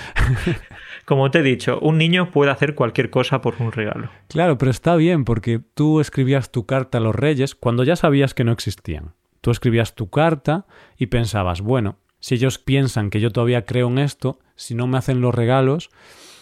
Como 1.06 1.30
te 1.30 1.39
he 1.39 1.44
dicho, 1.44 1.80
un 1.82 2.00
niño 2.00 2.32
puede 2.32 2.52
hacer 2.52 2.74
cualquier 2.74 3.12
cosa 3.12 3.39
por 3.39 3.56
un 3.60 3.72
regalo. 3.72 4.10
Claro, 4.28 4.58
pero 4.58 4.72
está 4.72 4.96
bien 4.96 5.24
porque 5.24 5.60
tú 5.60 6.00
escribías 6.00 6.52
tu 6.52 6.65
carta 6.65 6.98
a 6.98 7.02
los 7.02 7.15
reyes 7.15 7.54
cuando 7.54 7.84
ya 7.84 7.96
sabías 7.96 8.34
que 8.34 8.44
no 8.44 8.52
existían. 8.52 9.13
Tú 9.41 9.52
escribías 9.52 9.94
tu 9.94 10.10
carta 10.10 10.65
y 10.98 11.06
pensabas, 11.06 11.62
bueno, 11.62 12.00
si 12.20 12.34
ellos 12.34 12.58
piensan 12.58 13.12
que 13.12 13.22
yo 13.22 13.30
todavía 13.30 13.65
creo 13.65 13.88
en 13.88 14.00
esto, 14.00 14.39
si 14.56 14.74
no 14.74 14.88
me 14.88 14.98
hacen 14.98 15.22
los 15.22 15.36
regalos, 15.36 15.91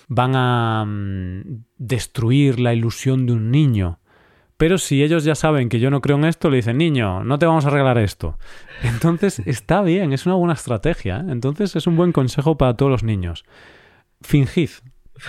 van 0.08 0.34
a 0.36 0.86
mm, 0.88 1.65
destruir 1.78 2.62
la 2.62 2.73
ilusión 2.73 3.26
de 3.26 3.34
un 3.34 3.52
niño. 3.52 3.99
Pero 4.56 4.78
si 4.78 5.04
ellos 5.04 5.26
ya 5.26 5.36
saben 5.36 5.67
que 5.67 5.82
yo 5.82 5.89
no 5.89 5.99
creo 5.99 6.15
en 6.15 6.23
esto, 6.23 6.49
le 6.49 6.58
dicen, 6.58 6.78
niño, 6.78 7.26
no 7.26 7.38
te 7.38 7.45
vamos 7.45 7.65
a 7.65 7.69
regalar 7.69 7.97
esto. 7.97 8.38
Entonces 8.84 9.39
está 9.45 9.82
bien, 9.82 10.13
es 10.13 10.26
una 10.26 10.36
buena 10.36 10.54
estrategia. 10.54 11.17
¿eh? 11.17 11.26
Entonces 11.28 11.76
es 11.76 11.86
un 11.86 11.97
buen 11.97 12.13
consejo 12.13 12.58
para 12.58 12.76
todos 12.76 12.91
los 12.91 13.04
niños. 13.04 13.43
Fingid. 14.23 14.69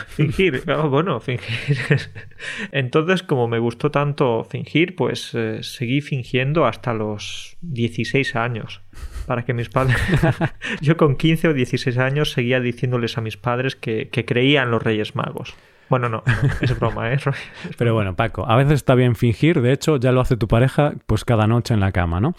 Fingir, 0.09 0.65
bueno, 0.89 1.21
fingir. 1.21 1.79
Entonces, 2.73 3.23
como 3.23 3.47
me 3.49 3.59
gustó 3.59 3.91
tanto 3.91 4.43
fingir, 4.45 4.97
pues 4.97 5.31
eh, 5.35 5.63
seguí 5.63 6.01
fingiendo 6.01 6.65
hasta 6.65 6.95
los 6.95 7.57
16 7.61 8.35
años 8.35 8.81
para 9.27 9.45
que 9.45 9.55
mis 9.55 9.69
padres... 9.69 9.97
Yo 10.81 10.97
con 10.97 11.17
15 11.17 11.49
o 11.49 11.53
16 11.55 11.99
años 11.99 12.33
seguía 12.33 12.61
diciéndoles 12.61 13.19
a 13.19 13.21
mis 13.21 13.37
padres 13.37 13.77
que, 13.77 14.09
que 14.09 14.25
creía 14.25 14.63
en 14.63 14.71
los 14.71 14.83
Reyes 14.83 15.15
Magos. 15.15 15.55
Bueno, 15.89 16.09
no, 16.09 16.23
es 16.61 16.79
broma, 16.79 17.13
¿eh? 17.13 17.19
Pero 17.79 17.95
bueno, 17.95 18.17
Paco, 18.17 18.49
a 18.49 18.57
veces 18.57 18.75
está 18.75 18.95
bien 18.95 19.15
fingir, 19.17 19.61
de 19.61 19.73
hecho 19.73 19.97
ya 19.99 20.13
lo 20.13 20.21
hace 20.23 20.37
tu 20.37 20.49
pareja 20.49 20.95
pues 21.07 21.25
cada 21.25 21.47
noche 21.47 21.75
en 21.75 21.81
la 21.81 21.93
cama, 21.93 22.21
¿no? 22.21 22.35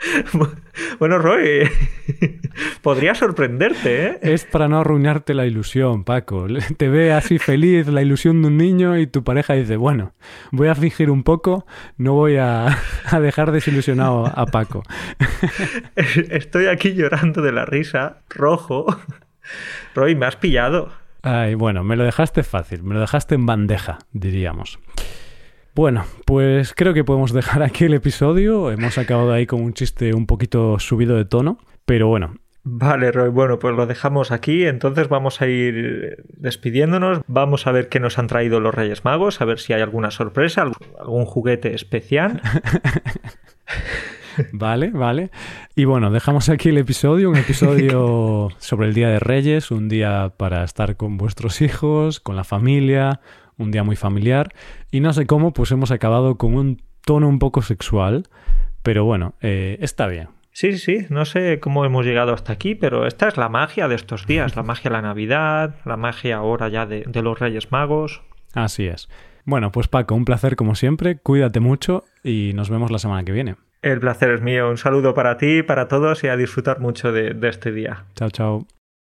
Bueno, 0.98 1.18
Roy, 1.18 1.68
podría 2.82 3.14
sorprenderte, 3.14 4.06
¿eh? 4.06 4.18
Es 4.22 4.44
para 4.44 4.68
no 4.68 4.80
arruinarte 4.80 5.34
la 5.34 5.46
ilusión, 5.46 6.04
Paco. 6.04 6.46
Te 6.76 6.88
ve 6.88 7.12
así 7.12 7.38
feliz 7.38 7.86
la 7.88 8.02
ilusión 8.02 8.42
de 8.42 8.48
un 8.48 8.56
niño 8.56 8.98
y 8.98 9.06
tu 9.06 9.24
pareja 9.24 9.54
dice, 9.54 9.76
bueno, 9.76 10.12
voy 10.50 10.68
a 10.68 10.74
fingir 10.74 11.10
un 11.10 11.22
poco, 11.22 11.66
no 11.96 12.14
voy 12.14 12.36
a, 12.36 12.78
a 13.06 13.20
dejar 13.20 13.52
desilusionado 13.52 14.26
a 14.26 14.46
Paco. 14.46 14.82
Estoy 15.96 16.66
aquí 16.66 16.94
llorando 16.94 17.42
de 17.42 17.52
la 17.52 17.64
risa, 17.64 18.18
rojo. 18.28 18.86
Roy, 19.94 20.14
me 20.14 20.26
has 20.26 20.36
pillado. 20.36 20.92
Ay, 21.22 21.54
bueno, 21.54 21.84
me 21.84 21.96
lo 21.96 22.04
dejaste 22.04 22.42
fácil, 22.42 22.82
me 22.82 22.94
lo 22.94 23.00
dejaste 23.00 23.34
en 23.34 23.44
bandeja, 23.44 23.98
diríamos. 24.12 24.78
Bueno, 25.74 26.04
pues 26.26 26.74
creo 26.74 26.94
que 26.94 27.04
podemos 27.04 27.32
dejar 27.32 27.62
aquí 27.62 27.84
el 27.84 27.94
episodio. 27.94 28.70
Hemos 28.70 28.98
acabado 28.98 29.32
ahí 29.32 29.46
con 29.46 29.62
un 29.62 29.72
chiste 29.72 30.14
un 30.14 30.26
poquito 30.26 30.78
subido 30.78 31.16
de 31.16 31.24
tono, 31.24 31.58
pero 31.84 32.08
bueno. 32.08 32.34
Vale, 32.62 33.10
Roy, 33.10 33.30
bueno, 33.30 33.58
pues 33.58 33.74
lo 33.74 33.86
dejamos 33.86 34.32
aquí. 34.32 34.66
Entonces 34.66 35.08
vamos 35.08 35.40
a 35.40 35.46
ir 35.46 36.24
despidiéndonos. 36.26 37.20
Vamos 37.26 37.66
a 37.66 37.72
ver 37.72 37.88
qué 37.88 38.00
nos 38.00 38.18
han 38.18 38.26
traído 38.26 38.60
los 38.60 38.74
Reyes 38.74 39.04
Magos, 39.04 39.40
a 39.40 39.44
ver 39.44 39.58
si 39.58 39.72
hay 39.72 39.80
alguna 39.80 40.10
sorpresa, 40.10 40.70
algún 40.98 41.24
juguete 41.24 41.74
especial. 41.74 42.42
Vale, 44.52 44.90
vale. 44.90 45.30
Y 45.74 45.84
bueno, 45.84 46.10
dejamos 46.10 46.48
aquí 46.48 46.70
el 46.70 46.78
episodio, 46.78 47.30
un 47.30 47.36
episodio 47.36 48.48
sobre 48.58 48.88
el 48.88 48.94
Día 48.94 49.08
de 49.08 49.18
Reyes, 49.18 49.70
un 49.70 49.88
día 49.88 50.32
para 50.36 50.64
estar 50.64 50.96
con 50.96 51.16
vuestros 51.16 51.60
hijos, 51.60 52.20
con 52.20 52.36
la 52.36 52.44
familia, 52.44 53.20
un 53.60 53.70
día 53.70 53.84
muy 53.84 53.96
familiar. 53.96 54.52
Y 54.90 55.00
no 55.00 55.12
sé 55.12 55.26
cómo, 55.26 55.52
pues 55.52 55.70
hemos 55.70 55.90
acabado 55.90 56.36
con 56.36 56.54
un 56.54 56.82
tono 57.04 57.28
un 57.28 57.38
poco 57.38 57.62
sexual, 57.62 58.28
pero 58.82 59.04
bueno, 59.04 59.34
eh, 59.40 59.78
está 59.80 60.06
bien. 60.06 60.28
Sí, 60.52 60.78
sí, 60.78 61.06
no 61.10 61.24
sé 61.24 61.60
cómo 61.60 61.84
hemos 61.84 62.04
llegado 62.04 62.34
hasta 62.34 62.52
aquí, 62.52 62.74
pero 62.74 63.06
esta 63.06 63.28
es 63.28 63.36
la 63.36 63.48
magia 63.48 63.86
de 63.86 63.94
estos 63.94 64.26
días, 64.26 64.56
la 64.56 64.62
magia 64.62 64.90
de 64.90 64.96
la 64.96 65.02
Navidad, 65.02 65.76
la 65.84 65.96
magia 65.96 66.38
ahora 66.38 66.68
ya 66.68 66.86
de, 66.86 67.04
de 67.06 67.22
los 67.22 67.38
Reyes 67.38 67.70
Magos. 67.70 68.22
Así 68.52 68.86
es. 68.86 69.08
Bueno, 69.44 69.70
pues 69.70 69.88
Paco, 69.88 70.14
un 70.14 70.24
placer 70.24 70.56
como 70.56 70.74
siempre, 70.74 71.16
cuídate 71.18 71.60
mucho 71.60 72.04
y 72.24 72.52
nos 72.54 72.68
vemos 72.68 72.90
la 72.90 72.98
semana 72.98 73.24
que 73.24 73.32
viene. 73.32 73.56
El 73.82 74.00
placer 74.00 74.30
es 74.30 74.42
mío. 74.42 74.68
Un 74.68 74.76
saludo 74.76 75.14
para 75.14 75.38
ti, 75.38 75.62
para 75.62 75.88
todos 75.88 76.22
y 76.24 76.28
a 76.28 76.36
disfrutar 76.36 76.80
mucho 76.80 77.12
de, 77.12 77.32
de 77.32 77.48
este 77.48 77.72
día. 77.72 78.04
Chao, 78.14 78.30
chao. 78.30 78.79